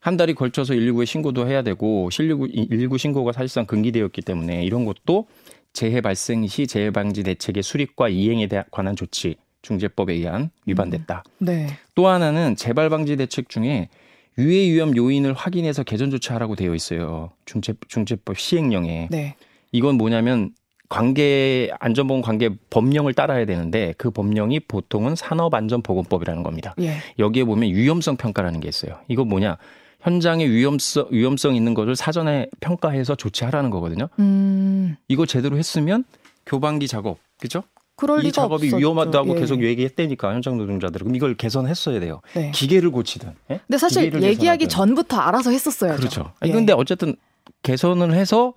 한 0.09 0.17
달이 0.17 0.33
걸쳐서 0.33 0.73
119에 0.73 1.05
신고도 1.05 1.47
해야 1.47 1.61
되고 1.61 2.09
119, 2.09 2.49
119 2.71 2.97
신고가 2.97 3.33
사실상 3.33 3.67
금기되었기 3.67 4.23
때문에 4.23 4.65
이런 4.65 4.87
것도 4.87 5.27
재해 5.75 6.01
발생 6.01 6.47
시 6.47 6.67
재해 6.67 6.91
방지 6.91 7.23
대책의 7.23 7.63
수립과 7.63 8.09
이행에 8.09 8.49
관한 8.71 8.97
조치 8.97 9.37
중재법에 9.61 10.15
의한 10.15 10.49
위반됐다. 10.65 11.25
음. 11.43 11.45
네. 11.45 11.67
또 11.95 12.07
하나는 12.07 12.57
재발 12.57 12.89
방지 12.89 13.17
대책 13.17 13.51
중에 13.51 13.91
유해 14.39 14.71
위험 14.71 14.97
요인을 14.97 15.35
확인해서 15.35 15.83
개선 15.83 16.11
조치하라고 16.11 16.57
되어 16.57 16.75
있어요. 16.75 17.33
중재 17.45 17.75
중재법 17.89 18.39
시행령에. 18.39 19.09
네. 19.11 19.37
이건 19.73 19.97
뭐냐면 19.97 20.55
관계 20.89 21.71
안전보건 21.81 22.23
관계 22.23 22.49
법령을 22.71 23.13
따라야 23.13 23.45
되는데 23.45 23.93
그 23.99 24.11
법령이 24.11 24.61
보통은 24.61 25.17
산업안전보건법이라는 25.17 26.43
겁니다. 26.43 26.75
예. 26.81 26.95
여기에 27.19 27.45
보면 27.45 27.69
위험성 27.69 28.17
평가라는 28.17 28.61
게 28.61 28.69
있어요. 28.69 28.99
이거 29.09 29.27
뭐냐? 29.27 29.59
현장에 30.01 30.49
위험성 30.49 31.09
위험성 31.11 31.57
있는 31.57 31.75
것을 31.75 31.97
사전에 31.97 32.49
평가해서 32.61 33.15
조치하라는 33.15 33.71
거거든요. 33.71 34.09
음. 34.19 34.97
이거 35.09 35.27
제대로 35.27 35.59
했으면 35.59 36.05
교반기 36.47 36.87
작업, 36.89 37.19
그죠? 37.41 37.63
이 38.23 38.31
작업이 38.31 38.67
없었죠. 38.69 38.77
위험하다고 38.77 39.35
예. 39.37 39.41
계속 39.41 39.65
얘기했다니까 39.65 40.33
현장 40.33 40.57
노동자들 40.57 41.01
그럼 41.01 41.17
이걸 41.17 41.35
개선했어야 41.35 41.99
돼요. 41.99 42.21
네. 42.35 42.53
기계를 42.53 42.91
고치든. 42.91 43.29
예? 43.51 43.61
근데 43.67 43.77
사실 43.77 44.05
얘기하기 44.05 44.39
개선하든. 44.67 44.69
전부터 44.69 45.17
알아서 45.17 45.51
했었어요. 45.51 45.97
그렇죠. 45.97 46.33
예. 46.45 46.53
근데 46.53 46.73
어쨌든 46.73 47.17
개선을 47.65 48.15
해서 48.15 48.55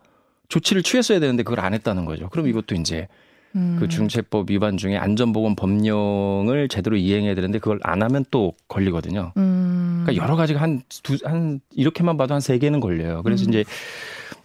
조치를 0.50 0.84
취했어야 0.84 1.20
되는데 1.20 1.42
그걸 1.42 1.62
안 1.66 1.74
했다는 1.74 2.06
거죠. 2.06 2.30
그럼 2.30 2.48
이것도 2.48 2.76
이제 2.76 3.08
음. 3.56 3.78
그 3.80 3.88
중체법 3.88 4.52
위반 4.52 4.78
중에 4.78 4.96
안전보건 4.98 5.56
법령을 5.56 6.68
제대로 6.68 6.96
이행해야 6.96 7.34
되는데 7.34 7.58
그걸 7.58 7.80
안 7.82 8.04
하면 8.04 8.24
또 8.30 8.54
걸리거든요. 8.68 9.34
음. 9.38 9.81
그러니까 10.04 10.24
여러 10.24 10.36
가지가 10.36 10.62
한 10.62 10.82
두 11.04 11.18
한 11.24 11.60
이렇게만 11.72 12.18
봐도 12.18 12.34
한 12.34 12.42
세 12.42 12.58
개는 12.58 12.80
걸려요. 12.80 13.22
그래서 13.24 13.46
음. 13.46 13.50
이제 13.50 13.64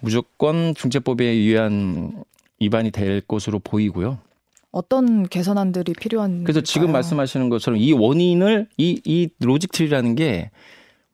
무조건 0.00 0.74
중체법에 0.74 1.24
의한 1.24 2.22
위반이 2.60 2.90
될 2.90 3.20
것으로 3.20 3.58
보이고요. 3.60 4.18
어떤 4.72 5.26
개선안들이 5.28 5.94
필요한? 5.94 6.44
그래서 6.44 6.60
지금 6.60 6.92
말씀하시는 6.92 7.48
것처럼 7.48 7.78
이 7.80 7.92
원인을 7.92 8.68
이 8.76 9.00
이 9.04 9.28
로직 9.40 9.72
트리라는 9.72 10.14
게 10.16 10.50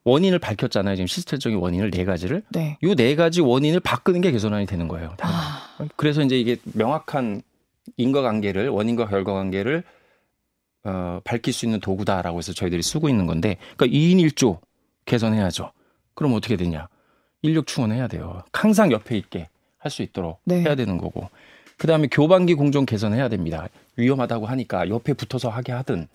원인을 0.05 0.41
밝혔잖아요. 0.41 0.97
지금 0.97 1.07
시스템적인 1.07 1.59
원인을 1.59 1.93
네 1.93 2.05
가지를. 2.05 2.43
네. 2.51 2.77
요네 2.83 3.15
가지 3.15 3.41
원인을 3.41 3.79
바꾸는 3.81 4.21
게 4.21 4.33
개선안이 4.33 4.67
되는 4.67 4.89
거예요. 4.89 5.15
아. 5.21 5.69
그래서 5.97 6.23
이제 6.23 6.37
이게 6.41 6.57
명확한 6.75 7.43
인과관계를 7.97 8.69
원인과 8.69 9.07
결과관계를 9.09 9.85
어, 10.85 11.21
밝힐 11.25 11.53
수 11.53 11.65
있는 11.65 11.81
도구다라고 11.81 12.39
해서 12.39 12.53
저희들이 12.53 12.83
쓰고 12.83 13.09
있는 13.09 13.27
건데, 13.27 13.57
그러니까 13.77 13.97
2인 13.97 14.17
1조 14.31 14.59
개선해야죠. 15.05 15.73
그럼 16.15 16.35
어떻게 16.35 16.57
되냐? 16.57 16.89
인력 17.43 17.67
충원해야 17.67 18.07
돼요. 18.09 18.43
항상 18.53 18.93
옆에 18.93 19.17
있게 19.17 19.49
할 19.79 19.91
수 19.91 20.03
있도록 20.03 20.41
네. 20.45 20.61
해야 20.61 20.75
되는 20.77 20.97
거고. 20.97 21.29
그 21.77 21.89
다음에 21.89 22.07
교반기 22.09 22.55
공정 22.55 22.87
개선해야 22.87 23.29
됩니다. 23.29 23.67
위험하다고 23.97 24.47
하니까 24.47 24.89
옆에 24.89 25.13
붙어서 25.13 25.49
하게 25.49 25.73
하든 25.73 26.07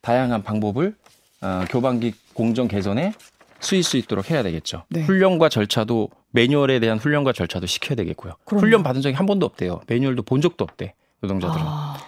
다양한 0.00 0.44
방법을 0.44 0.94
어, 1.42 1.64
교반기 1.68 2.14
공정 2.34 2.68
개선에 2.68 3.12
쓰일 3.58 3.82
수 3.82 3.96
있도록 3.96 4.30
해야 4.30 4.42
되겠죠. 4.44 4.84
네. 4.88 5.02
훈련과 5.02 5.48
절차도 5.48 6.10
매뉴얼에 6.30 6.78
대한 6.78 6.98
훈련과 6.98 7.32
절차도 7.32 7.66
시켜야 7.66 7.96
되겠고요. 7.96 8.34
그럼요. 8.44 8.64
훈련 8.64 8.82
받은 8.84 9.02
적이 9.02 9.16
한 9.16 9.26
번도 9.26 9.44
없대요. 9.46 9.80
매뉴얼도 9.88 10.22
본 10.22 10.40
적도 10.40 10.62
없대. 10.64 10.94
노동자들은. 11.20 11.62
아. 11.66 11.98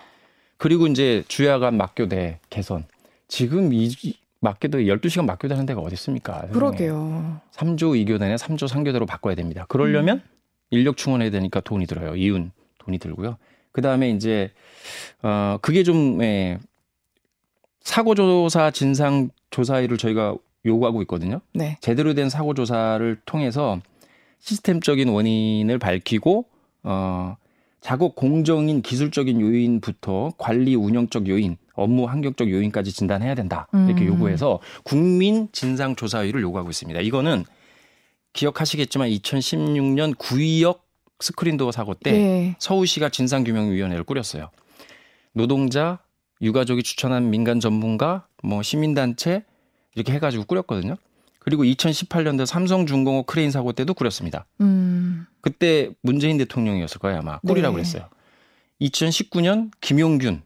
그리고 0.62 0.86
이제 0.86 1.24
주야간 1.26 1.76
막교대 1.76 2.38
개선. 2.48 2.84
지금 3.26 3.72
이 3.72 3.92
막교대 4.38 4.78
12시간 4.84 5.24
막교대 5.24 5.54
하는 5.54 5.66
데가 5.66 5.80
어디 5.80 5.94
있습니까? 5.94 6.46
그러게요. 6.52 7.40
3조 7.50 8.06
2교대나 8.06 8.36
3조 8.38 8.68
3교대로 8.68 9.04
바꿔야 9.04 9.34
됩니다. 9.34 9.66
그러려면 9.68 10.18
음. 10.18 10.22
인력 10.70 10.96
충원해야 10.96 11.30
되니까 11.32 11.58
돈이 11.58 11.86
들어요. 11.86 12.14
이윤 12.14 12.52
돈이 12.78 12.98
들고요. 12.98 13.38
그다음에 13.72 14.10
이제 14.10 14.52
어 15.24 15.58
그게 15.60 15.82
좀 15.82 16.22
예, 16.22 16.60
사고 17.80 18.14
조사 18.14 18.70
진상 18.70 19.30
조사일을 19.50 19.98
저희가 19.98 20.36
요구하고 20.64 21.02
있거든요. 21.02 21.40
네. 21.54 21.76
제대로 21.80 22.14
된 22.14 22.30
사고 22.30 22.54
조사를 22.54 23.20
통해서 23.24 23.80
시스템적인 24.38 25.08
원인을 25.08 25.80
밝히고 25.80 26.44
어 26.84 27.36
작업 27.82 28.14
공정인 28.14 28.80
기술적인 28.80 29.40
요인부터 29.40 30.32
관리 30.38 30.76
운영적 30.76 31.28
요인, 31.28 31.56
업무 31.74 32.06
환경적 32.06 32.48
요인까지 32.48 32.92
진단해야 32.92 33.34
된다. 33.34 33.66
이렇게 33.72 34.02
음. 34.04 34.06
요구해서 34.06 34.60
국민 34.84 35.48
진상 35.52 35.96
조사위를 35.96 36.40
요구하고 36.42 36.70
있습니다. 36.70 37.00
이거는 37.00 37.44
기억하시겠지만 38.32 39.08
2016년 39.10 40.16
구의역 40.16 40.86
스크린도어 41.18 41.72
사고 41.72 41.94
때 41.94 42.12
네. 42.12 42.56
서울시가 42.58 43.08
진상규명위원회를 43.08 44.04
꾸렸어요. 44.04 44.50
노동자, 45.32 45.98
유가족이 46.40 46.82
추천한 46.84 47.30
민간 47.30 47.58
전문가, 47.60 48.26
뭐 48.42 48.62
시민단체 48.62 49.44
이렇게 49.94 50.12
해가지고 50.12 50.44
꾸렸거든요. 50.44 50.96
그리고 51.44 51.64
2018년도 51.64 52.46
삼성중공업 52.46 53.26
크레인 53.26 53.50
사고 53.50 53.72
때도 53.72 53.94
꾸렸습니다. 53.94 54.46
음. 54.60 55.26
그때 55.40 55.90
문재인 56.00 56.38
대통령이었을 56.38 57.00
거예요 57.00 57.18
아마 57.18 57.40
꾸리라고 57.40 57.76
네. 57.76 57.82
그랬어요. 57.82 58.08
2019년 58.80 59.70
김용균 59.80 60.42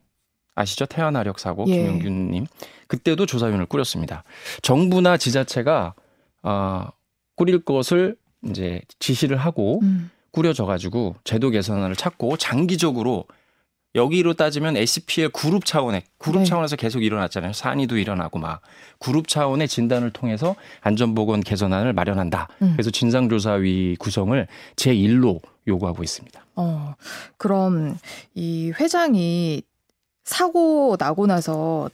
아시죠? 0.55 0.87
태안화력 0.87 1.39
사고 1.39 1.67
예. 1.69 1.77
김용균님 1.77 2.47
그때도 2.87 3.27
조사위원을 3.27 3.67
꾸렸습니다. 3.67 4.25
정부나 4.63 5.19
지자체가 5.19 5.95
어, 6.43 6.89
꾸릴 7.35 7.63
것을 7.63 8.17
이제 8.49 8.81
지시를 8.99 9.37
하고 9.37 9.81
음. 9.83 10.11
꾸려져 10.31 10.65
가지고 10.65 11.17
제도 11.25 11.51
개선을 11.51 11.95
찾고 11.95 12.39
장기적으로 12.39 13.27
여기로 13.97 14.35
따지면 14.35 14.77
SPL 14.77 15.31
그룹 15.31 15.65
차원의 15.65 16.03
그룹 16.19 16.41
네. 16.41 16.45
차원에서 16.45 16.77
계속 16.77 17.03
일어났잖아요. 17.03 17.55
산이도 17.55 17.97
일어나고 17.97 18.39
막 18.39 18.61
그룹 18.99 19.27
차원의 19.27 19.67
진단을 19.67 20.11
통해서 20.11 20.55
안전보건 20.83 21.41
개선안을 21.41 21.95
마련한다. 21.95 22.49
음. 22.63 22.73
그래서 22.75 22.91
진상조사위 22.91 23.97
구성을 23.99 24.47
제 24.77 24.95
1로 24.95 25.41
요구하고 25.67 26.05
있습니다. 26.05 26.41
어, 26.57 26.95
그럼 27.39 27.99
이 28.35 28.73
회장이 28.79 29.63
사고 30.25 30.97
나고 30.99 31.27
나서 31.27 31.89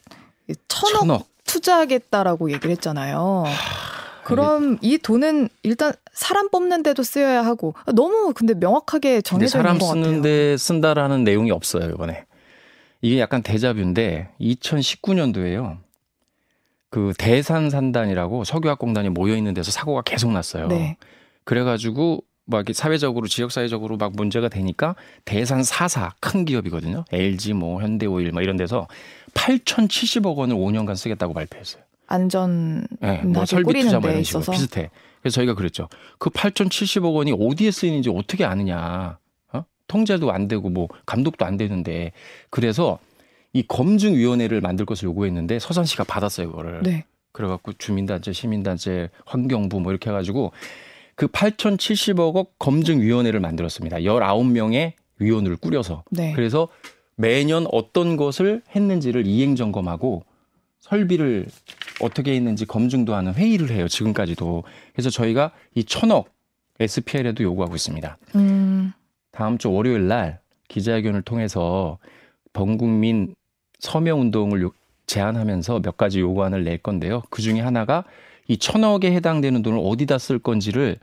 천억, 0.68 1.00
천억. 1.00 1.26
투자하겠다라고 1.44 2.50
얘기를 2.53 2.72
했잖아요. 2.72 3.44
그럼 4.24 4.78
이 4.80 4.98
돈은 4.98 5.48
일단 5.62 5.92
사람 6.12 6.48
뽑는 6.48 6.82
데도 6.82 7.02
쓰여야 7.02 7.44
하고 7.44 7.74
너무 7.94 8.32
근데 8.34 8.54
명확하게 8.54 9.22
정해져 9.22 9.58
있는 9.58 9.78
것 9.78 9.86
같아요. 9.86 10.02
사람 10.02 10.04
쓰는데 10.04 10.56
쓴다라는 10.56 11.24
내용이 11.24 11.50
없어요 11.50 11.90
이번에. 11.90 12.24
이게 13.00 13.18
약간 13.18 13.42
대자뷰인데 13.42 14.30
2019년도에요. 14.40 15.78
그 16.90 17.12
대산 17.18 17.70
산단이라고 17.70 18.44
석유화공단이 18.44 19.08
모여 19.08 19.34
있는 19.34 19.54
데서 19.54 19.70
사고가 19.70 20.02
계속 20.02 20.30
났어요. 20.30 20.68
네. 20.68 20.96
그래가지고 21.44 22.22
막 22.44 22.58
이렇게 22.58 22.72
사회적으로 22.72 23.26
지역 23.28 23.50
사회적으로 23.50 23.96
막 23.96 24.12
문제가 24.14 24.48
되니까 24.48 24.94
대산 25.24 25.62
사사 25.62 26.12
큰 26.20 26.44
기업이거든요. 26.44 27.04
LG 27.10 27.54
뭐 27.54 27.80
현대오일 27.80 28.32
막 28.32 28.42
이런 28.42 28.56
데서 28.56 28.88
8,070억 29.34 30.36
원을 30.36 30.56
5년간 30.56 30.96
쓰겠다고 30.96 31.34
발표했어요. 31.34 31.82
안전 32.12 32.86
네, 33.00 33.22
뭐 33.22 33.46
설비 33.46 33.80
투자 33.80 33.98
뭐 33.98 34.10
이런 34.10 34.22
식으로 34.22 34.44
비슷해. 34.52 34.90
그래서 35.22 35.36
저희가 35.36 35.54
그랬죠. 35.54 35.88
그 36.18 36.28
8,070억 36.28 37.14
원이 37.14 37.32
어디에 37.32 37.70
쓰이는지 37.70 38.10
어떻게 38.10 38.44
아느냐. 38.44 39.18
어? 39.52 39.64
통제도 39.86 40.30
안 40.30 40.46
되고 40.46 40.68
뭐 40.68 40.88
감독도 41.06 41.46
안 41.46 41.56
되는데 41.56 42.12
그래서 42.50 42.98
이 43.54 43.62
검증위원회를 43.66 44.60
만들 44.60 44.84
것을 44.84 45.06
요구했는데 45.06 45.58
서산시가 45.58 46.04
받았어요, 46.04 46.50
그거를. 46.50 46.82
네. 46.82 47.04
그래갖고 47.32 47.72
주민단체, 47.74 48.32
시민단체, 48.32 49.08
환경부 49.24 49.80
뭐 49.80 49.90
이렇게 49.90 50.10
해가지고 50.10 50.52
그 51.14 51.28
8,070억 51.28 52.48
검증위원회를 52.58 53.40
만들었습니다. 53.40 53.98
19명의 53.98 54.92
위원을 55.18 55.56
꾸려서. 55.56 56.04
네. 56.10 56.32
그래서 56.34 56.68
매년 57.16 57.66
어떤 57.72 58.16
것을 58.16 58.60
했는지를 58.74 59.26
이행 59.26 59.56
점검하고 59.56 60.24
설비를 60.80 61.46
어떻게 62.01 62.34
했는지 62.34 62.66
검증도 62.66 63.14
하는 63.14 63.34
회의를 63.34 63.70
해요. 63.70 63.88
지금까지도. 63.88 64.64
그래서 64.93 65.11
저희가 65.11 65.53
이 65.74 65.84
천억 65.84 66.28
SPL에도 66.80 67.43
요구하고 67.43 67.74
있습니다. 67.74 68.18
음. 68.36 68.93
다음 69.30 69.59
주 69.59 69.70
월요일 69.70 70.09
날 70.09 70.40
기자회견을 70.68 71.22
통해서 71.22 71.99
범국민 72.53 73.34
서명 73.78 74.20
운동을 74.20 74.68
제안하면서 75.07 75.80
몇 75.80 75.97
가지 75.97 76.20
요구안을 76.20 76.64
낼 76.64 76.78
건데요. 76.78 77.22
그 77.30 77.43
중에 77.43 77.61
하나가 77.61 78.05
이 78.49 78.57
천억에 78.57 79.12
해당되는 79.12 79.62
돈을 79.62 79.80
어디다 79.82 80.18
쓸 80.18 80.38
건지를 80.38 80.97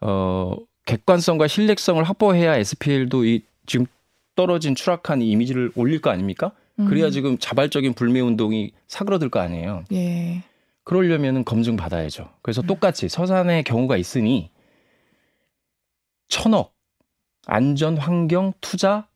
어 0.00 0.56
객관성과 0.86 1.46
신뢰성을 1.46 2.02
확보해야 2.02 2.56
SPL도 2.56 3.24
이 3.24 3.42
지금 3.66 3.86
떨어진 4.34 4.74
추락한 4.74 5.22
이미지를 5.22 5.70
올릴 5.74 6.00
거 6.00 6.10
아닙니까? 6.10 6.52
그래야 6.76 7.06
음. 7.06 7.10
지금 7.10 7.38
자발적인 7.38 7.94
불매 7.94 8.20
운동이 8.20 8.72
사그러들 8.88 9.28
거 9.28 9.40
아니에요. 9.40 9.84
예. 9.92 10.42
그러려면은 10.84 11.44
검증 11.44 11.76
받아야죠. 11.76 12.28
그래서 12.42 12.62
음. 12.62 12.66
똑같이 12.66 13.08
서산의 13.08 13.64
경우가 13.64 13.96
있으니 13.96 14.50
천억 16.28 16.74
안전 17.46 17.96
환경 17.98 18.52
투자 18.60 19.06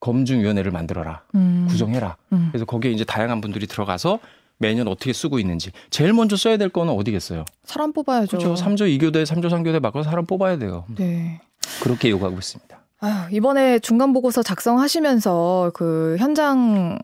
검증위원회를 0.00 0.72
만들어라. 0.72 1.24
음. 1.34 1.66
구성해라. 1.68 2.16
음. 2.32 2.48
그래서 2.50 2.64
거기에 2.64 2.90
이제 2.90 3.04
다양한 3.04 3.40
분들이 3.40 3.66
들어가서 3.66 4.18
매년 4.56 4.88
어떻게 4.88 5.12
쓰고 5.12 5.38
있는지. 5.38 5.70
제일 5.90 6.12
먼저 6.12 6.36
써야 6.36 6.56
될 6.56 6.68
거는 6.70 6.92
어디겠어요? 6.94 7.44
사람 7.64 7.92
뽑아야죠. 7.92 8.38
그렇죠. 8.38 8.54
3조 8.62 8.98
2교대, 8.98 9.24
3조 9.24 9.48
3교대 9.50 9.80
바꿔서 9.82 10.08
사람 10.08 10.26
뽑아야 10.26 10.58
돼요. 10.58 10.84
네. 10.96 11.40
그렇게 11.82 12.10
요구하고 12.10 12.38
있습니다. 12.38 12.79
아, 13.00 13.28
이번에 13.32 13.78
중간 13.78 14.12
보고서 14.12 14.42
작성하시면서 14.42 15.72
그 15.74 16.16
현장 16.18 16.98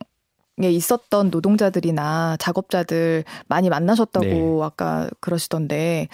에 0.59 0.71
있었던 0.71 1.29
노동자들이나 1.29 2.39
작업자들 2.39 3.25
많이 3.47 3.69
만나셨다고 3.69 4.27
네. 4.27 4.59
아까 4.63 5.07
그러시던데 5.21 6.09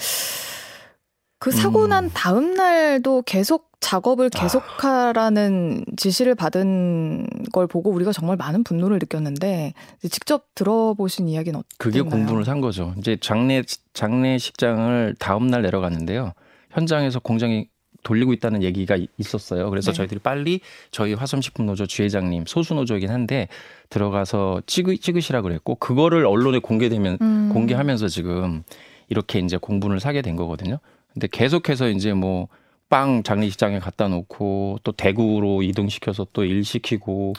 그 1.39 1.53
사고 1.53 1.85
음. 1.85 1.91
난 1.91 2.11
다음 2.13 2.55
날도 2.55 3.23
계속 3.23 3.71
작업을 3.79 4.31
아. 4.35 4.41
계속하라는 4.41 5.85
아. 5.87 5.93
지시를 5.97 6.35
받은 6.35 7.27
걸 7.53 7.69
보고 7.69 7.91
우리가 7.91 8.13
정말 8.13 8.37
많은 8.37 8.65
분노를 8.65 8.99
느꼈는데 8.99 9.75
직접 10.11 10.47
들어보신 10.57 11.29
이야기는 11.29 11.59
어땠나요? 11.59 11.77
그게 11.79 12.01
공분을 12.01 12.45
산 12.45 12.61
거죠. 12.61 12.95
이제 12.99 13.17
장례 13.21 13.63
장례식장을 13.93 15.15
다음 15.21 15.47
날 15.47 15.63
내려갔는데요. 15.63 16.33
현장에서 16.71 17.21
공장이 17.21 17.69
돌리고 18.03 18.33
있다는 18.33 18.63
얘기가 18.63 18.99
있었어요. 19.19 19.71
그래서 19.71 19.93
네. 19.93 19.97
저희들이 19.97 20.21
빨리 20.21 20.61
저희 20.91 21.15
화섬식품 21.15 21.67
노조 21.67 21.87
주회장님 21.87 22.45
소수 22.47 22.75
노조이긴 22.75 23.11
한데 23.11 23.49
들어가서 23.91 24.63
찍으, 24.67 24.99
찍으시라 24.99 25.43
그랬고 25.43 25.77
그거를 25.77 26.27
언론에 26.27 26.59
공개되면 26.59 27.19
음. 27.21 27.51
공개하면서 27.53 28.09
지금 28.09 28.63
이렇게 29.09 29.39
이제 29.39 29.57
공분을 29.57 30.01
사게 30.01 30.23
된 30.23 30.37
거거든요. 30.37 30.79
근데 31.13 31.29
계속해서 31.31 31.89
이제 31.91 32.13
뭐 32.13 32.49
빵 32.93 33.23
장례식장에 33.23 33.79
갖다 33.79 34.07
놓고 34.09 34.81
또 34.85 34.93
대구로 34.93 35.63
이동시켜서 35.63 36.27
또 36.35 36.45
일 36.45 36.63
시키고 36.63 37.33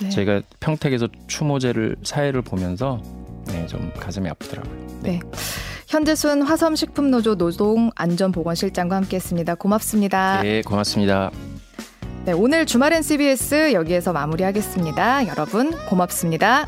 네. 0.00 0.08
제가 0.08 0.40
평택에서 0.60 1.08
추모제를 1.26 1.96
사회를 2.02 2.40
보면서 2.40 3.02
네, 3.48 3.66
좀 3.66 3.92
가슴이 3.92 4.26
아프더라고요. 4.30 4.86
네. 5.02 5.10
네. 5.10 5.20
현재순 5.86 6.42
화섬식품노조 6.42 7.36
노동 7.36 7.90
안전보건실장과 7.94 8.96
함께했습니다. 8.96 9.54
고맙습니다. 9.54 10.42
네, 10.42 10.62
고맙습니다. 10.62 11.30
네, 12.24 12.32
오늘 12.32 12.66
주말엔 12.66 13.02
CBS 13.02 13.72
여기에서 13.72 14.12
마무리하겠습니다. 14.12 15.28
여러분 15.28 15.70
고맙습니다. 15.88 16.66